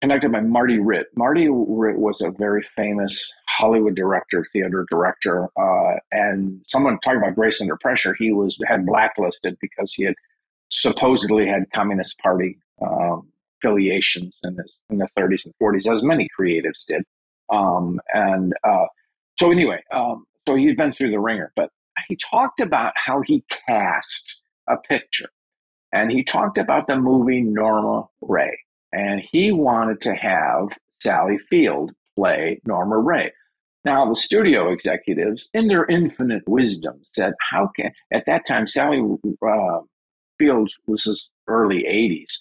conducted 0.00 0.32
by 0.32 0.40
Marty 0.40 0.80
Ritt. 0.80 1.06
Marty 1.16 1.48
Ritt 1.48 1.98
was 1.98 2.20
a 2.20 2.32
very 2.32 2.62
famous 2.62 3.32
Hollywood 3.48 3.94
director, 3.94 4.44
theater 4.52 4.84
director, 4.90 5.48
uh, 5.56 5.98
and 6.10 6.60
someone 6.66 6.98
talking 6.98 7.18
about 7.18 7.36
Grace 7.36 7.60
Under 7.60 7.76
Pressure. 7.76 8.14
He 8.18 8.32
was 8.32 8.58
had 8.66 8.84
blacklisted 8.84 9.56
because 9.60 9.94
he 9.94 10.04
had 10.04 10.14
supposedly 10.70 11.46
had 11.46 11.70
Communist 11.72 12.18
Party 12.18 12.58
um, 12.84 13.28
affiliations 13.60 14.40
in, 14.42 14.56
his, 14.56 14.80
in 14.90 14.98
the 14.98 15.06
30s 15.16 15.46
and 15.46 15.54
40s, 15.62 15.90
as 15.90 16.02
many 16.02 16.28
creatives 16.38 16.84
did. 16.86 17.04
Um, 17.52 18.00
and 18.12 18.54
uh, 18.64 18.86
so, 19.38 19.52
anyway, 19.52 19.82
um, 19.94 20.24
so 20.48 20.56
he'd 20.56 20.76
been 20.76 20.92
through 20.92 21.10
the 21.12 21.20
wringer, 21.20 21.52
but 21.54 21.70
he 22.08 22.16
talked 22.16 22.60
about 22.60 22.92
how 22.96 23.22
he 23.22 23.44
cast 23.66 24.42
a 24.68 24.76
picture. 24.76 25.28
And 25.92 26.10
he 26.10 26.24
talked 26.24 26.58
about 26.58 26.86
the 26.86 26.96
movie 26.96 27.42
Norma 27.42 28.08
Rae 28.22 28.56
and 28.92 29.20
he 29.20 29.52
wanted 29.52 30.00
to 30.02 30.14
have 30.14 30.78
Sally 31.00 31.38
Field 31.38 31.92
play 32.16 32.60
Norma 32.66 32.98
Rae. 32.98 33.32
Now, 33.84 34.08
the 34.08 34.14
studio 34.14 34.70
executives, 34.70 35.48
in 35.54 35.66
their 35.66 35.84
infinite 35.86 36.42
wisdom, 36.46 37.00
said, 37.12 37.34
How 37.50 37.70
can, 37.74 37.90
at 38.12 38.26
that 38.26 38.44
time, 38.46 38.66
Sally 38.68 39.02
uh, 39.44 39.80
Field 40.38 40.70
was 40.86 41.04
his 41.04 41.30
early 41.48 41.84
80s, 41.84 42.34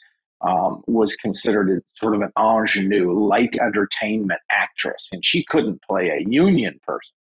um, 0.47 0.83
was 0.85 1.15
considered 1.15 1.83
sort 1.95 2.13
of 2.15 2.21
an 2.21 2.31
ingenue, 2.37 3.11
light 3.11 3.55
entertainment 3.59 4.41
actress, 4.51 5.07
and 5.11 5.25
she 5.25 5.43
couldn't 5.43 5.81
play 5.81 6.09
a 6.09 6.29
union 6.29 6.79
person. 6.85 7.13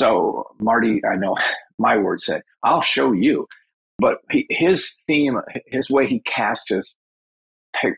So, 0.00 0.44
Marty, 0.58 1.00
I 1.04 1.16
know 1.16 1.36
my 1.78 1.96
word 1.96 2.20
said, 2.20 2.42
I'll 2.62 2.82
show 2.82 3.12
you. 3.12 3.46
But 3.98 4.18
he, 4.30 4.46
his 4.50 4.94
theme, 5.06 5.40
his 5.66 5.88
way 5.88 6.06
he 6.06 6.20
cast 6.20 6.68
his 6.68 6.94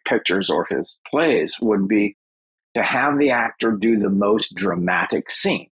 pictures 0.05 0.51
or 0.51 0.67
his 0.71 0.97
plays 1.11 1.57
would 1.61 1.89
be 1.89 2.17
to 2.75 2.83
have 2.83 3.19
the 3.19 3.31
actor 3.31 3.73
do 3.73 3.99
the 3.99 4.11
most 4.11 4.55
dramatic 4.55 5.31
scene. 5.31 5.69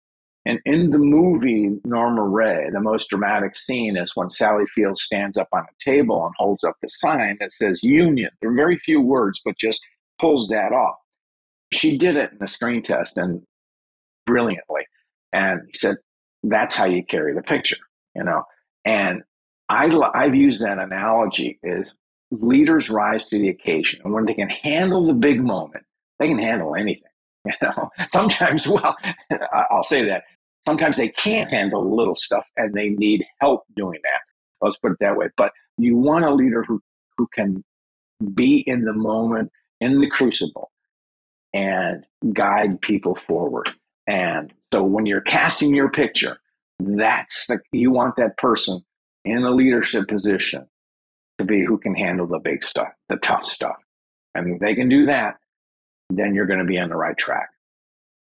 And 0.45 0.59
in 0.65 0.91
the 0.91 0.99
movie 0.99 1.71
Norma 1.83 2.23
Rae, 2.23 2.69
the 2.71 2.79
most 2.79 3.09
dramatic 3.09 3.55
scene 3.55 3.97
is 3.97 4.11
when 4.15 4.29
Sally 4.29 4.65
Field 4.67 4.97
stands 4.97 5.37
up 5.37 5.47
on 5.51 5.63
a 5.63 5.83
table 5.83 6.23
and 6.23 6.33
holds 6.37 6.63
up 6.63 6.75
the 6.81 6.89
sign 6.89 7.37
that 7.39 7.51
says 7.51 7.81
union. 7.83 8.29
There 8.41 8.51
are 8.51 8.55
very 8.55 8.77
few 8.77 9.01
words, 9.01 9.41
but 9.43 9.57
just 9.57 9.81
pulls 10.19 10.47
that 10.49 10.71
off. 10.71 10.97
She 11.73 11.97
did 11.97 12.15
it 12.15 12.31
in 12.31 12.37
the 12.39 12.47
screen 12.47 12.83
test 12.83 13.17
and 13.17 13.41
brilliantly. 14.27 14.83
And 15.33 15.61
he 15.67 15.77
said, 15.77 15.97
that's 16.49 16.75
how 16.75 16.85
you 16.85 17.03
carry 17.03 17.33
the 17.33 17.41
picture, 17.41 17.77
you 18.15 18.23
know. 18.23 18.43
And 18.85 19.23
I, 19.69 19.89
I've 20.13 20.35
used 20.35 20.61
that 20.61 20.77
analogy 20.77 21.59
is 21.63 21.93
leaders 22.31 22.89
rise 22.89 23.25
to 23.27 23.39
the 23.39 23.49
occasion. 23.49 24.01
And 24.03 24.13
when 24.13 24.25
they 24.25 24.33
can 24.33 24.49
handle 24.49 25.07
the 25.07 25.13
big 25.13 25.41
moment, 25.41 25.85
they 26.19 26.27
can 26.27 26.39
handle 26.39 26.75
anything. 26.75 27.11
You 27.45 27.53
know, 27.61 27.91
sometimes, 28.07 28.67
well, 28.67 28.95
I'll 29.69 29.83
say 29.83 30.03
that 30.05 30.23
sometimes 30.65 30.97
they 30.97 31.09
can't 31.09 31.51
handle 31.51 31.95
little 31.95 32.15
stuff 32.15 32.49
and 32.57 32.73
they 32.73 32.89
need 32.89 33.23
help 33.39 33.65
doing 33.75 33.99
that. 34.01 34.21
Let's 34.61 34.77
put 34.77 34.93
it 34.93 34.97
that 35.01 35.15
way. 35.15 35.27
But 35.37 35.51
you 35.77 35.95
want 35.95 36.25
a 36.25 36.33
leader 36.33 36.63
who, 36.63 36.81
who 37.19 37.27
can 37.31 37.63
be 38.33 38.63
in 38.65 38.85
the 38.85 38.93
moment, 38.93 39.51
in 39.79 39.99
the 39.99 40.09
crucible, 40.09 40.71
and 41.53 42.03
guide 42.33 42.81
people 42.81 43.13
forward. 43.13 43.69
And 44.07 44.51
so 44.75 44.83
when 44.83 45.05
you're 45.05 45.21
casting 45.21 45.73
your 45.73 45.89
picture, 45.89 46.37
that's 46.79 47.47
the, 47.47 47.61
you 47.71 47.91
want 47.91 48.17
that 48.17 48.35
person 48.35 48.81
in 49.23 49.37
a 49.37 49.49
leadership 49.49 50.05
position 50.09 50.67
to 51.37 51.45
be 51.45 51.63
who 51.63 51.77
can 51.77 51.95
handle 51.95 52.27
the 52.27 52.39
big 52.39 52.61
stuff, 52.61 52.89
the 53.07 53.15
tough 53.15 53.45
stuff. 53.45 53.77
And 54.33 54.55
if 54.55 54.59
they 54.59 54.75
can 54.75 54.89
do 54.89 55.05
that, 55.05 55.35
then 56.09 56.35
you're 56.35 56.45
going 56.45 56.59
to 56.59 56.65
be 56.65 56.77
on 56.77 56.89
the 56.89 56.97
right 56.97 57.17
track. 57.17 57.47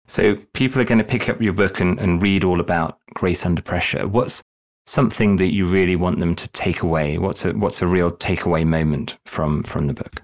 So 0.09 0.35
people 0.55 0.83
are 0.83 0.85
going 0.85 0.99
to 0.99 1.05
pick 1.05 1.29
up 1.29 1.41
your 1.41 1.53
book 1.53 1.79
and, 1.79 2.01
and 2.01 2.21
read 2.21 2.43
all 2.43 2.59
about 2.59 2.99
Grace 3.15 3.47
Under 3.47 3.63
Pressure. 3.63 4.09
What's 4.09 4.43
something 4.87 5.37
that 5.37 5.55
you 5.55 5.69
really 5.69 5.95
want 5.95 6.19
them 6.19 6.35
to 6.35 6.49
take 6.49 6.83
away? 6.83 7.17
What's 7.17 7.45
a 7.45 7.53
what's 7.53 7.81
a 7.81 7.87
real 7.87 8.11
takeaway 8.11 8.67
moment 8.67 9.19
from 9.25 9.63
from 9.63 9.87
the 9.87 9.95
book? 9.95 10.23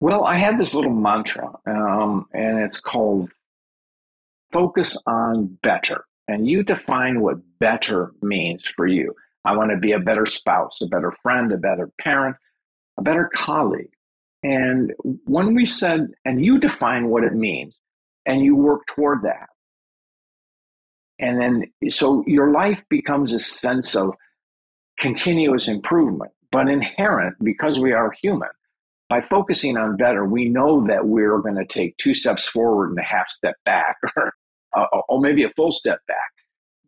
Well, 0.00 0.24
I 0.24 0.38
have 0.38 0.58
this 0.58 0.74
little 0.74 0.92
mantra, 0.92 1.52
um, 1.66 2.26
and 2.32 2.58
it's 2.58 2.80
called 2.80 3.30
"Focus 4.52 5.00
on 5.06 5.58
Better." 5.62 6.04
And 6.28 6.46
you 6.46 6.62
define 6.62 7.20
what 7.20 7.38
better 7.58 8.12
means 8.20 8.66
for 8.76 8.86
you. 8.86 9.14
I 9.44 9.56
want 9.56 9.70
to 9.70 9.78
be 9.78 9.92
a 9.92 9.98
better 9.98 10.26
spouse, 10.26 10.80
a 10.82 10.86
better 10.86 11.12
friend, 11.22 11.50
a 11.52 11.56
better 11.56 11.90
parent, 12.00 12.36
a 12.98 13.02
better 13.02 13.30
colleague. 13.34 13.92
And 14.42 14.92
when 15.24 15.54
we 15.54 15.64
said, 15.64 16.08
and 16.24 16.44
you 16.44 16.58
define 16.58 17.08
what 17.08 17.24
it 17.24 17.34
means, 17.34 17.78
and 18.26 18.44
you 18.44 18.54
work 18.54 18.86
toward 18.86 19.22
that. 19.22 19.48
And 21.18 21.40
then, 21.40 21.90
so 21.90 22.22
your 22.26 22.52
life 22.52 22.84
becomes 22.90 23.32
a 23.32 23.40
sense 23.40 23.96
of 23.96 24.14
continuous 24.98 25.66
improvement, 25.66 26.32
but 26.52 26.68
inherent 26.68 27.36
because 27.42 27.78
we 27.78 27.92
are 27.92 28.12
human. 28.22 28.50
By 29.08 29.22
focusing 29.22 29.78
on 29.78 29.96
better, 29.96 30.24
we 30.24 30.48
know 30.48 30.86
that 30.86 31.06
we're 31.06 31.38
going 31.38 31.56
to 31.56 31.64
take 31.64 31.96
two 31.96 32.12
steps 32.12 32.46
forward 32.46 32.90
and 32.90 32.98
a 32.98 33.02
half 33.02 33.30
step 33.30 33.54
back, 33.64 33.96
or, 34.16 34.34
uh, 34.76 34.84
or 35.08 35.20
maybe 35.20 35.44
a 35.44 35.50
full 35.50 35.72
step 35.72 36.00
back. 36.06 36.32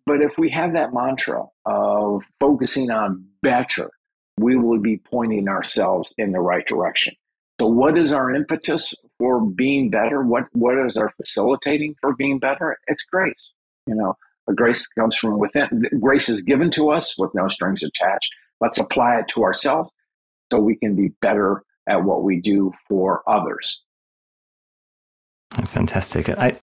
But 0.05 0.21
if 0.21 0.37
we 0.39 0.51
have 0.51 0.75
that 0.75 0.93
mantra 0.93 1.45
of 1.65 2.23
focusing 2.39 2.91
on 2.91 3.25
better, 3.43 3.91
we 4.39 4.57
will 4.57 4.81
be 4.81 4.99
pointing 4.99 5.49
ourselves 5.49 6.13
in 6.19 6.33
the 6.33 6.41
right 6.41 6.67
direction. 6.67 7.15
So, 7.61 7.67
what 7.67 7.97
is 7.97 8.13
our 8.13 8.35
impetus 8.35 8.95
for 9.19 9.41
being 9.41 9.91
better? 9.91 10.23
What 10.23 10.45
what 10.53 10.79
is 10.85 10.97
our 10.97 11.11
facilitating 11.11 11.95
for 12.01 12.15
being 12.15 12.39
better? 12.39 12.77
It's 12.87 13.05
grace. 13.05 13.55
You 13.87 13.95
know, 13.95 14.17
grace 14.55 14.87
comes 14.87 15.17
from 15.17 15.39
within. 15.39 15.85
Grace 16.01 16.29
is 16.29 16.43
given 16.43 16.71
to 16.73 16.91
us 16.91 17.19
with 17.19 17.31
no 17.35 17.49
strings 17.49 17.83
attached. 17.83 18.31
Let's 18.61 18.79
apply 18.79 19.21
it 19.21 19.29
to 19.29 19.43
ourselves 19.43 19.93
so 20.51 20.59
we 20.59 20.77
can 20.77 20.97
be 20.97 21.11
better 21.21 21.63
at 21.91 22.05
what 22.05 22.23
we 22.23 22.41
do 22.41 22.73
for 22.89 23.23
others. 23.29 23.83
That's 25.57 25.73
fantastic. 25.73 26.29
I 26.29 26.59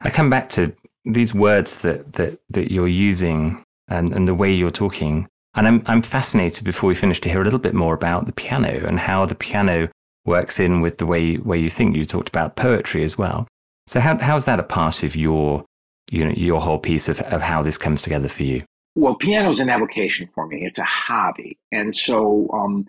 I 0.00 0.10
come 0.10 0.30
back 0.30 0.48
to 0.50 0.72
these 1.04 1.34
words 1.34 1.78
that 1.78 2.14
that 2.14 2.38
that 2.50 2.72
you're 2.72 2.88
using 2.88 3.62
and, 3.88 4.12
and 4.12 4.26
the 4.26 4.34
way 4.34 4.52
you're 4.52 4.70
talking. 4.70 5.28
And 5.54 5.66
I'm 5.66 5.82
I'm 5.86 6.02
fascinated 6.02 6.64
before 6.64 6.88
we 6.88 6.94
finish 6.94 7.20
to 7.20 7.28
hear 7.28 7.40
a 7.40 7.44
little 7.44 7.58
bit 7.58 7.74
more 7.74 7.94
about 7.94 8.26
the 8.26 8.32
piano 8.32 8.86
and 8.86 8.98
how 8.98 9.26
the 9.26 9.34
piano 9.34 9.88
works 10.24 10.58
in 10.60 10.80
with 10.80 10.98
the 10.98 11.06
way 11.06 11.36
way 11.38 11.58
you 11.58 11.70
think. 11.70 11.96
You 11.96 12.04
talked 12.04 12.28
about 12.28 12.56
poetry 12.56 13.04
as 13.04 13.18
well. 13.18 13.46
So 13.86 14.00
how 14.00 14.18
how 14.18 14.36
is 14.36 14.44
that 14.46 14.60
a 14.60 14.64
part 14.64 15.02
of 15.02 15.16
your 15.16 15.64
you 16.10 16.24
know 16.24 16.32
your 16.36 16.60
whole 16.60 16.78
piece 16.78 17.08
of, 17.08 17.20
of 17.20 17.42
how 17.42 17.62
this 17.62 17.76
comes 17.76 18.02
together 18.02 18.28
for 18.28 18.44
you? 18.44 18.62
Well, 18.94 19.14
piano 19.14 19.48
is 19.48 19.60
an 19.60 19.70
avocation 19.70 20.28
for 20.34 20.46
me. 20.46 20.64
It's 20.64 20.78
a 20.78 20.84
hobby, 20.84 21.58
and 21.72 21.94
so 21.96 22.48
um, 22.52 22.86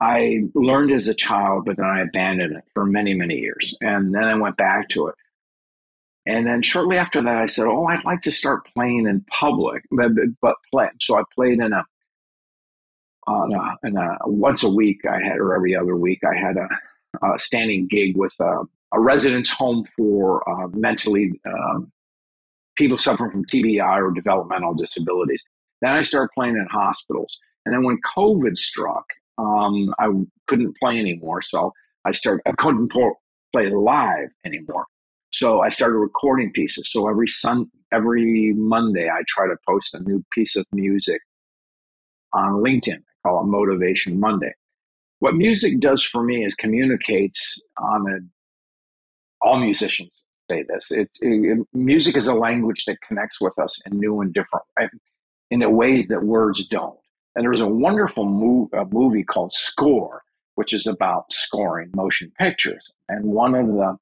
I 0.00 0.44
learned 0.54 0.92
as 0.92 1.08
a 1.08 1.14
child, 1.14 1.64
but 1.66 1.76
then 1.76 1.86
I 1.86 2.02
abandoned 2.02 2.56
it 2.56 2.64
for 2.74 2.86
many 2.86 3.14
many 3.14 3.36
years, 3.36 3.76
and 3.80 4.14
then 4.14 4.24
I 4.24 4.34
went 4.34 4.56
back 4.56 4.88
to 4.90 5.08
it. 5.08 5.14
And 6.26 6.46
then 6.46 6.62
shortly 6.62 6.98
after 6.98 7.22
that, 7.22 7.36
I 7.36 7.46
said, 7.46 7.66
"Oh, 7.66 7.86
I'd 7.86 8.04
like 8.04 8.20
to 8.22 8.30
start 8.30 8.66
playing 8.74 9.06
in 9.06 9.24
public, 9.30 9.82
but, 9.90 10.10
but 10.42 10.56
play." 10.70 10.88
So 11.00 11.16
I 11.16 11.22
played 11.34 11.58
in 11.58 11.72
a, 11.72 11.84
on 13.26 13.52
a, 13.52 13.86
in 13.86 13.96
a 13.96 14.18
once 14.26 14.62
a 14.62 14.70
week. 14.70 15.00
I 15.06 15.20
had 15.22 15.38
or 15.38 15.54
every 15.56 15.74
other 15.74 15.96
week. 15.96 16.20
I 16.24 16.38
had 16.38 16.56
a, 16.56 16.68
a 17.26 17.38
standing 17.38 17.88
gig 17.88 18.16
with 18.16 18.34
a, 18.40 18.62
a 18.92 19.00
residence 19.00 19.50
home 19.50 19.84
for 19.96 20.48
uh, 20.48 20.68
mentally 20.68 21.32
um, 21.46 21.90
people 22.76 22.98
suffering 22.98 23.30
from 23.30 23.44
TBI 23.44 23.96
or 23.96 24.12
developmental 24.12 24.74
disabilities. 24.74 25.44
Then 25.80 25.92
I 25.92 26.02
started 26.02 26.30
playing 26.34 26.56
in 26.56 26.66
hospitals. 26.70 27.38
And 27.66 27.74
then 27.74 27.84
when 27.84 27.98
COVID 28.16 28.56
struck, 28.56 29.04
um, 29.38 29.94
I 29.98 30.08
couldn't 30.46 30.76
play 30.76 30.98
anymore. 30.98 31.42
So 31.42 31.72
I 32.04 32.12
started. 32.12 32.42
I 32.46 32.52
couldn't 32.52 32.92
play 33.52 33.70
live 33.70 34.28
anymore. 34.44 34.86
So 35.30 35.60
I 35.60 35.68
started 35.68 35.98
recording 35.98 36.52
pieces. 36.52 36.90
So 36.90 37.08
every 37.08 37.28
sun, 37.28 37.66
every 37.92 38.54
Monday, 38.56 39.08
I 39.08 39.22
try 39.28 39.46
to 39.46 39.56
post 39.66 39.94
a 39.94 40.00
new 40.00 40.24
piece 40.32 40.56
of 40.56 40.66
music 40.72 41.20
on 42.32 42.54
LinkedIn. 42.54 42.98
I 42.98 43.28
call 43.28 43.42
it 43.42 43.46
Motivation 43.46 44.18
Monday. 44.18 44.52
What 45.20 45.34
music 45.34 45.80
does 45.80 46.02
for 46.02 46.22
me 46.22 46.44
is 46.44 46.54
communicates 46.54 47.60
on 47.78 48.06
a. 48.10 48.18
All 49.40 49.60
musicians 49.60 50.24
say 50.50 50.64
this. 50.68 50.90
It's 50.90 51.18
it, 51.22 51.58
music 51.72 52.16
is 52.16 52.26
a 52.26 52.34
language 52.34 52.84
that 52.86 52.98
connects 53.06 53.40
with 53.40 53.56
us 53.58 53.80
in 53.86 53.98
new 53.98 54.20
and 54.20 54.32
different, 54.32 54.64
in 55.50 55.76
ways 55.76 56.08
that 56.08 56.24
words 56.24 56.66
don't. 56.66 56.98
And 57.34 57.44
there's 57.44 57.60
a 57.60 57.68
wonderful 57.68 58.24
a 58.72 58.84
movie 58.86 59.24
called 59.24 59.52
Score, 59.52 60.22
which 60.56 60.72
is 60.72 60.86
about 60.86 61.32
scoring 61.32 61.90
motion 61.94 62.32
pictures. 62.38 62.92
And 63.08 63.26
one 63.26 63.54
of 63.54 63.66
the 63.66 63.96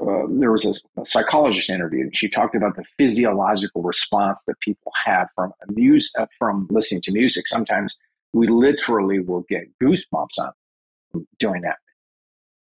uh, 0.00 0.26
there 0.28 0.52
was 0.52 0.66
a, 0.66 1.00
a, 1.00 1.04
psychologist 1.04 1.70
interviewed, 1.70 2.14
she 2.14 2.28
talked 2.28 2.54
about 2.54 2.76
the 2.76 2.84
physiological 2.98 3.82
response 3.82 4.42
that 4.46 4.58
people 4.60 4.92
have 5.06 5.28
from 5.34 5.52
music, 5.68 6.10
uh, 6.18 6.26
from 6.38 6.66
listening 6.70 7.00
to 7.00 7.12
music. 7.12 7.46
Sometimes 7.46 7.98
we 8.34 8.46
literally 8.46 9.20
will 9.20 9.44
get 9.48 9.62
goosebumps 9.82 10.38
on 10.38 11.26
doing 11.38 11.62
that. 11.62 11.76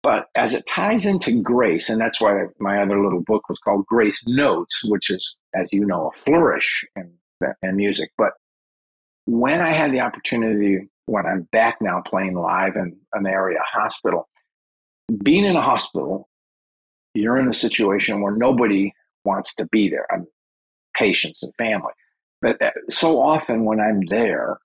But 0.03 0.27
as 0.35 0.53
it 0.53 0.65
ties 0.65 1.05
into 1.05 1.41
grace, 1.41 1.89
and 1.89 2.01
that's 2.01 2.19
why 2.19 2.45
my 2.59 2.81
other 2.81 3.01
little 3.01 3.21
book 3.21 3.47
was 3.47 3.59
called 3.59 3.85
Grace 3.85 4.25
Notes, 4.25 4.83
which 4.83 5.11
is, 5.11 5.37
as 5.53 5.71
you 5.71 5.85
know, 5.85 6.07
a 6.07 6.11
flourish 6.11 6.83
in, 6.95 7.13
in 7.61 7.75
music. 7.75 8.11
But 8.17 8.31
when 9.25 9.61
I 9.61 9.73
had 9.73 9.91
the 9.91 10.01
opportunity, 10.01 10.89
when 11.05 11.25
I'm 11.25 11.47
back 11.51 11.77
now 11.81 12.01
playing 12.05 12.35
live 12.35 12.75
in 12.75 12.97
an 13.13 13.25
area 13.25 13.59
hospital, 13.73 14.27
being 15.23 15.45
in 15.45 15.55
a 15.55 15.61
hospital, 15.61 16.27
you're 17.13 17.37
in 17.37 17.47
a 17.47 17.53
situation 17.53 18.21
where 18.21 18.35
nobody 18.35 18.93
wants 19.25 19.53
to 19.55 19.67
be 19.71 19.89
there. 19.89 20.07
I'm 20.11 20.27
patients 20.95 21.43
and 21.43 21.53
family. 21.55 21.93
But 22.41 22.61
uh, 22.61 22.71
so 22.89 23.21
often 23.21 23.65
when 23.65 23.79
I'm 23.79 24.01
there, 24.07 24.57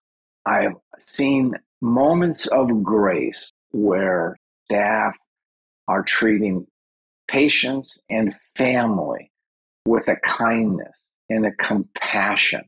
I've 0.44 0.74
seen 1.06 1.54
moments 1.80 2.46
of 2.46 2.82
grace 2.82 3.52
where 3.72 4.38
staff 4.64 5.16
are 5.88 6.02
treating 6.02 6.66
patients 7.28 7.98
and 8.08 8.34
family 8.56 9.30
with 9.84 10.08
a 10.08 10.16
kindness 10.16 10.96
and 11.28 11.46
a 11.46 11.52
compassion 11.52 12.62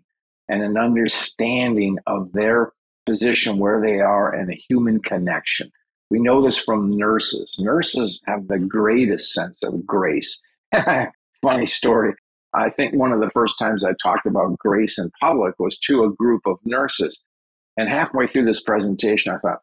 and 0.49 0.63
an 0.63 0.77
understanding 0.77 1.99
of 2.07 2.33
their 2.33 2.73
position 3.07 3.59
where 3.59 3.81
they 3.81 4.01
are 4.01 4.33
and 4.33 4.51
a 4.51 4.61
human 4.69 5.01
connection. 5.01 5.71
We 6.11 6.21
know 6.21 6.45
this 6.45 6.59
from 6.59 6.97
nurses. 6.97 7.57
Nurses 7.59 8.21
have 8.27 8.49
the 8.49 8.59
greatest 8.59 9.33
sense 9.33 9.63
of 9.63 9.87
grace. 9.87 10.41
Funny 11.43 11.67
story. 11.67 12.15
I 12.55 12.71
think 12.71 12.95
one 12.95 13.13
of 13.13 13.21
the 13.21 13.31
first 13.31 13.59
times 13.59 13.85
I 13.85 13.93
talked 14.03 14.27
about 14.27 14.59
grace 14.59 14.99
in 14.99 15.11
public 15.21 15.55
was 15.59 15.79
to 15.81 16.05
a 16.05 16.13
group 16.13 16.43
of 16.47 16.57
nurses. 16.65 17.23
And 17.77 17.89
halfway 17.89 18.27
through 18.27 18.47
this 18.47 18.63
presentation, 18.63 19.33
I 19.33 19.39
thought, 19.39 19.59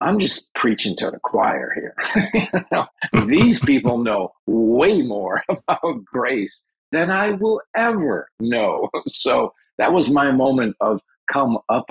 I'm 0.00 0.18
just 0.18 0.52
preaching 0.54 0.96
to 0.96 1.10
the 1.10 1.20
choir 1.22 1.72
here. 1.74 2.88
these 3.26 3.60
people 3.64 3.98
know 3.98 4.32
way 4.46 5.00
more 5.02 5.44
about 5.48 6.04
grace 6.04 6.60
than 6.90 7.10
I 7.10 7.32
will 7.32 7.60
ever 7.76 8.28
know. 8.40 8.90
So 9.06 9.52
that 9.82 9.92
was 9.92 10.10
my 10.10 10.30
moment 10.30 10.76
of 10.80 11.00
come 11.30 11.58
up 11.68 11.90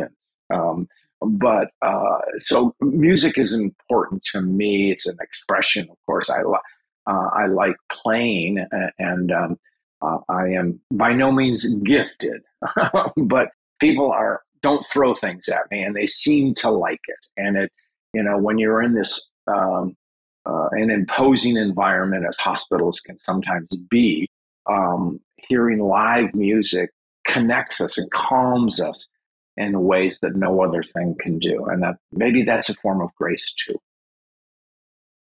Um, 0.54 0.88
but 1.22 1.68
uh, 1.82 2.20
so 2.38 2.74
music 2.80 3.38
is 3.38 3.54
important 3.54 4.24
to 4.32 4.42
me. 4.42 4.92
It's 4.92 5.06
an 5.08 5.18
expression, 5.22 5.88
of 5.92 5.98
course. 6.06 6.30
I 6.30 6.42
li- 6.44 6.68
uh, 7.06 7.30
I 7.34 7.48
like 7.48 7.76
playing, 7.92 8.66
and 8.98 9.32
um, 9.32 9.60
uh, 10.02 10.20
I 10.30 10.48
am 10.48 10.80
by 10.94 11.12
no 11.12 11.34
means 11.34 11.66
gifted, 11.84 12.42
but 13.18 13.50
people 13.82 14.10
are 14.10 14.42
don't 14.62 14.86
throw 14.86 15.14
things 15.14 15.50
at 15.50 15.70
me, 15.70 15.84
and 15.84 15.94
they 15.94 16.08
seem 16.08 16.54
to 16.56 16.70
like 16.70 17.02
it, 17.08 17.28
and 17.36 17.58
it 17.58 17.72
you 18.14 18.24
know, 18.24 18.38
when 18.38 18.58
you're 18.58 18.82
in 18.82 18.94
this 18.94 19.30
um, 19.48 19.96
uh, 20.46 20.68
an 20.72 20.90
imposing 20.90 21.58
environment, 21.58 22.26
as 22.28 22.38
hospitals 22.38 23.00
can 23.00 23.18
sometimes 23.18 23.68
be, 23.90 24.30
um, 24.70 25.20
hearing 25.36 25.80
live 25.80 26.34
music 26.34 26.90
connects 27.32 27.82
us 27.82 27.98
and 27.98 28.10
calms 28.12 28.80
us 28.80 29.08
in 29.58 29.84
ways 29.84 30.20
that 30.22 30.36
no 30.36 30.62
other 30.62 30.84
thing 30.84 31.16
can 31.20 31.40
do, 31.40 31.66
and 31.66 31.84
that 31.84 31.96
maybe 32.12 32.44
that's 32.44 32.70
a 32.70 32.74
form 32.74 33.02
of 33.02 33.14
grace 33.16 33.52
too. 33.54 33.80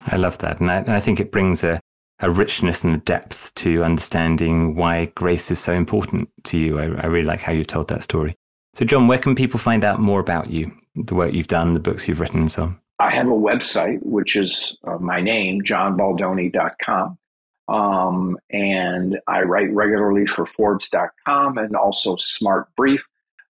I 0.01 0.17
love 0.17 0.37
that, 0.39 0.59
and 0.59 0.71
I, 0.71 0.77
and 0.77 0.91
I 0.91 0.99
think 0.99 1.19
it 1.19 1.31
brings 1.31 1.63
a 1.63 1.79
a 2.19 2.29
richness 2.29 2.85
and 2.85 2.93
a 2.93 2.99
depth 2.99 3.53
to 3.55 3.83
understanding 3.83 4.75
why 4.75 5.11
grace 5.15 5.51
is 5.51 5.59
so 5.59 5.73
important 5.73 6.29
to 6.45 6.57
you. 6.57 6.79
I, 6.79 6.83
I, 6.83 7.07
really 7.07 7.25
like 7.25 7.41
how 7.41 7.51
you 7.51 7.65
told 7.65 7.89
that 7.89 8.03
story. 8.03 8.33
So, 8.73 8.85
John, 8.85 9.09
where 9.09 9.17
can 9.17 9.35
people 9.35 9.59
find 9.59 9.83
out 9.83 9.99
more 9.99 10.21
about 10.21 10.49
you? 10.49 10.71
the 10.95 11.15
work 11.15 11.33
you've 11.33 11.47
done, 11.47 11.73
the 11.73 11.79
books 11.79 12.07
you've 12.07 12.19
written, 12.19 12.41
and 12.41 12.51
so 12.51 12.63
on? 12.63 12.79
I 12.99 13.13
have 13.13 13.27
a 13.27 13.31
website, 13.31 13.99
which 14.01 14.35
is 14.35 14.77
uh, 14.85 14.97
my 14.97 15.19
name, 15.19 15.61
johnbaldoni.com. 15.61 17.17
Um, 17.67 18.37
and 18.51 19.19
I 19.27 19.41
write 19.41 19.73
regularly 19.73 20.25
for 20.27 20.45
Forbes.com 20.45 21.57
and 21.57 21.75
also 21.75 22.15
Smart 22.17 22.67
Brief. 22.75 23.03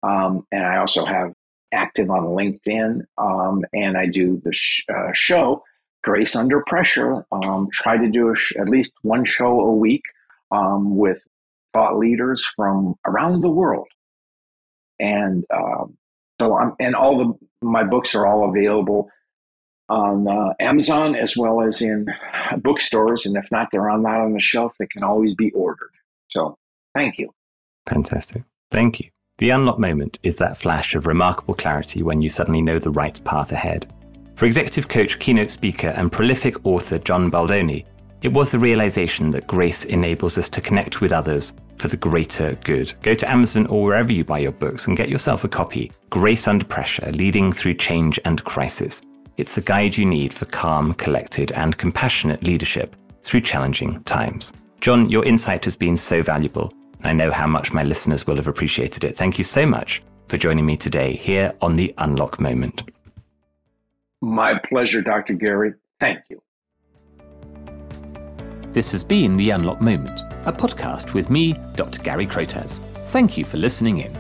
Um, 0.03 0.47
and 0.53 0.65
I 0.65 0.77
also 0.77 1.05
have 1.05 1.33
active 1.73 2.11
on 2.11 2.25
LinkedIn. 2.25 3.03
Um, 3.19 3.65
and 3.73 3.97
I 3.97 4.07
do 4.07 4.41
the 4.45 4.53
sh- 4.53 4.85
uh, 4.89 5.13
show, 5.13 5.63
Grace 6.03 6.37
Under 6.37 6.63
Pressure. 6.67 7.27
Um, 7.33 7.69
try 7.73 7.97
to 7.97 8.09
do 8.09 8.35
sh- 8.37 8.57
at 8.57 8.69
least 8.69 8.93
one 9.03 9.25
show 9.25 9.61
a 9.61 9.75
week 9.75 10.03
um, 10.51 10.97
with 10.97 11.23
thought 11.73 11.99
leaders 11.99 12.45
from 12.45 12.95
around 13.07 13.41
the 13.41 13.51
world. 13.51 13.89
And 15.01 15.45
um, 15.53 15.97
so 16.41 16.57
I'm, 16.57 16.75
and 16.79 16.95
all 16.95 17.19
the 17.19 17.47
my 17.67 17.83
books 17.83 18.15
are 18.15 18.27
all 18.27 18.49
available 18.49 19.09
on 19.89 20.27
uh, 20.27 20.55
Amazon 20.61 21.15
as 21.15 21.37
well 21.37 21.63
as 21.63 21.83
in 21.83 22.07
bookstores. 22.59 23.27
And 23.27 23.37
if 23.37 23.51
not, 23.51 23.69
they're 23.71 23.91
on 23.91 24.03
not 24.03 24.21
on 24.21 24.33
the 24.33 24.41
shelf. 24.41 24.77
They 24.79 24.87
can 24.87 25.03
always 25.03 25.35
be 25.35 25.51
ordered. 25.53 25.91
So 26.29 26.57
thank 26.95 27.19
you. 27.19 27.31
Fantastic. 27.87 28.45
Thank 28.71 29.01
you. 29.01 29.11
The 29.39 29.51
unlock 29.51 29.79
moment 29.79 30.19
is 30.23 30.37
that 30.37 30.57
flash 30.57 30.95
of 30.95 31.07
remarkable 31.07 31.55
clarity 31.55 32.03
when 32.03 32.23
you 32.23 32.29
suddenly 32.29 32.63
know 32.63 32.79
the 32.79 32.91
right 32.91 33.23
path 33.25 33.53
ahead. 33.53 33.93
For 34.37 34.47
executive 34.47 34.89
coach, 34.89 35.19
keynote 35.19 35.51
speaker, 35.51 35.89
and 35.89 36.11
prolific 36.11 36.65
author 36.65 36.99
John 36.99 37.31
Baldoni, 37.31 37.85
it 38.23 38.33
was 38.33 38.51
the 38.51 38.59
realization 38.59 39.31
that 39.33 39.47
grace 39.47 39.85
enables 39.85 40.39
us 40.39 40.49
to 40.51 40.61
connect 40.61 41.01
with 41.01 41.13
others 41.13 41.53
for 41.77 41.89
the 41.89 41.97
greater 41.97 42.57
good. 42.65 42.93
Go 43.03 43.15
to 43.15 43.31
Amazon 43.31 43.67
or 43.67 43.83
wherever 43.83 44.13
you 44.13 44.25
buy 44.25 44.39
your 44.39 44.53
books 44.53 44.87
and 44.87 44.97
get 44.97 45.09
yourself 45.09 45.45
a 45.45 45.49
copy 45.49 45.93
Grace 46.11 46.49
Under 46.49 46.65
Pressure 46.65 47.11
Leading 47.13 47.53
Through 47.53 47.75
Change 47.75 48.19
and 48.25 48.43
Crisis. 48.45 49.03
It's 49.37 49.57
the 49.57 49.61
guide 49.61 49.97
you 49.97 50.07
need 50.07 50.33
for 50.33 50.45
calm, 50.45 50.95
collected, 50.95 51.51
and 51.53 51.77
compassionate 51.77 52.45
leadership 52.45 52.95
through 53.23 53.41
challenging 53.41 54.01
times. 54.05 54.53
John, 54.81 55.11
your 55.11 55.25
insight 55.25 55.65
has 55.65 55.75
been 55.75 55.97
so 55.97 56.23
valuable. 56.23 56.73
I 57.03 57.13
know 57.13 57.33
how 57.33 57.49
much 57.49 57.73
my 57.73 57.83
listeners 57.83 58.27
will 58.27 58.37
have 58.37 58.47
appreciated 58.47 59.03
it. 59.03 59.17
Thank 59.17 59.37
you 59.37 59.45
so 59.45 59.67
much 59.67 60.03
for 60.29 60.37
joining 60.39 60.65
me 60.65 60.77
today 60.77 61.17
here 61.17 61.53
on 61.61 61.75
the 61.75 61.93
Unlock 61.99 62.39
Moment. 62.39 62.85
My 64.21 64.57
pleasure, 64.57 65.03
Dr. 65.03 65.35
Gary. 65.35 65.75
Thank 65.99 66.21
you. 66.31 66.41
This 68.71 68.93
has 68.93 69.03
been 69.03 69.37
The 69.37 69.51
Unlock 69.51 69.81
Moment, 69.81 70.21
a 70.47 70.53
podcast 70.53 71.13
with 71.13 71.29
me, 71.29 71.57
Dr. 71.75 72.03
Gary 72.03 72.27
Crotaz. 72.27 72.79
Thank 73.09 73.37
you 73.37 73.45
for 73.45 73.57
listening 73.57 73.99
in. 73.99 74.17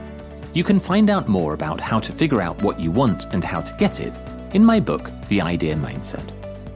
You 0.55 0.65
can 0.65 0.81
find 0.81 1.09
out 1.09 1.29
more 1.29 1.55
about 1.55 1.81
how 1.81 2.01
to 2.01 2.13
figure 2.13 2.43
out 2.43 2.61
what 2.63 2.81
you 2.81 2.91
want 2.91 3.33
and 3.33 3.45
how 3.45 3.61
to 3.61 3.77
get 3.77 4.01
it 4.01 4.19
in 4.55 4.65
my 4.65 4.81
book, 4.81 5.11
The 5.29 5.41
Idea 5.41 5.75
Mindset. 5.75 6.31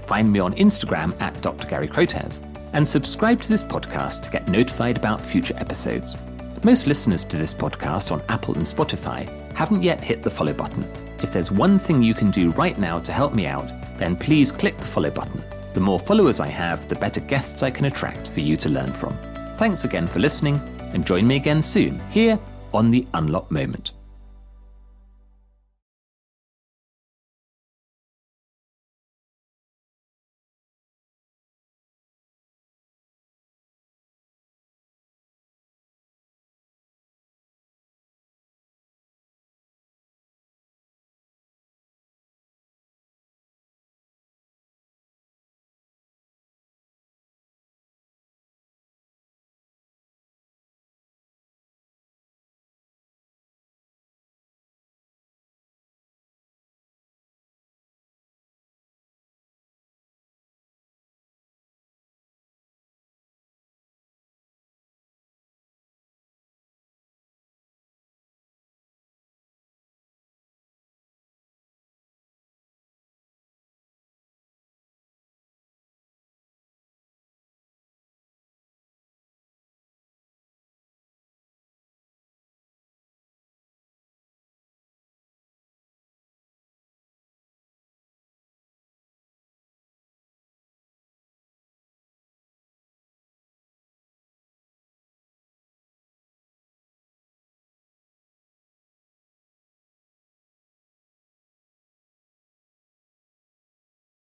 Find 0.07 0.31
me 0.31 0.41
on 0.41 0.55
Instagram 0.57 1.19
at 1.21 1.41
Dr. 1.41 1.67
Gary 1.69 1.89
Crotaz 1.89 2.43
and 2.73 2.87
subscribe 2.87 3.41
to 3.41 3.49
this 3.49 3.65
podcast 3.65 4.23
to 4.23 4.31
get 4.31 4.49
notified 4.49 4.97
about 4.97 5.21
future 5.21 5.57
episodes. 5.57 6.17
Most 6.65 6.87
listeners 6.89 7.25
to 7.25 7.37
this 7.37 7.55
podcast 7.55 8.11
on 8.11 8.23
Apple 8.29 8.55
and 8.57 8.67
Spotify 8.67 9.29
haven't 9.53 9.83
yet 9.83 10.01
hit 10.01 10.23
the 10.23 10.31
follow 10.31 10.53
button. 10.53 10.85
If 11.23 11.33
there's 11.33 11.53
one 11.53 11.79
thing 11.79 12.03
you 12.03 12.15
can 12.15 12.31
do 12.31 12.51
right 12.53 12.79
now 12.79 12.99
to 12.99 13.13
help 13.13 13.33
me 13.33 13.47
out, 13.47 13.71
then 13.97 14.17
please 14.17 14.51
click 14.51 14.77
the 14.77 14.87
follow 14.87 15.11
button. 15.11 15.43
The 15.75 15.81
more 15.81 16.01
followers 16.01 16.41
I 16.41 16.49
have, 16.49 16.89
the 16.89 16.97
better 16.97 17.21
guests 17.21 17.63
I 17.63 17.71
can 17.71 17.87
attract 17.87 18.29
for 18.29 18.41
you 18.41 18.57
to 18.57 18.69
learn 18.69 18.93
from. 18.93 19.17
Thanks 19.57 19.85
again 19.85 20.09
for 20.09 20.19
listening, 20.19 20.61
and 20.93 21.07
join 21.07 21.27
me 21.27 21.37
again 21.37 21.63
soon 21.63 22.01
here 22.11 22.39
on 22.75 22.91
the 22.91 23.07
Unlock 23.15 23.51
Moment. 23.51 23.93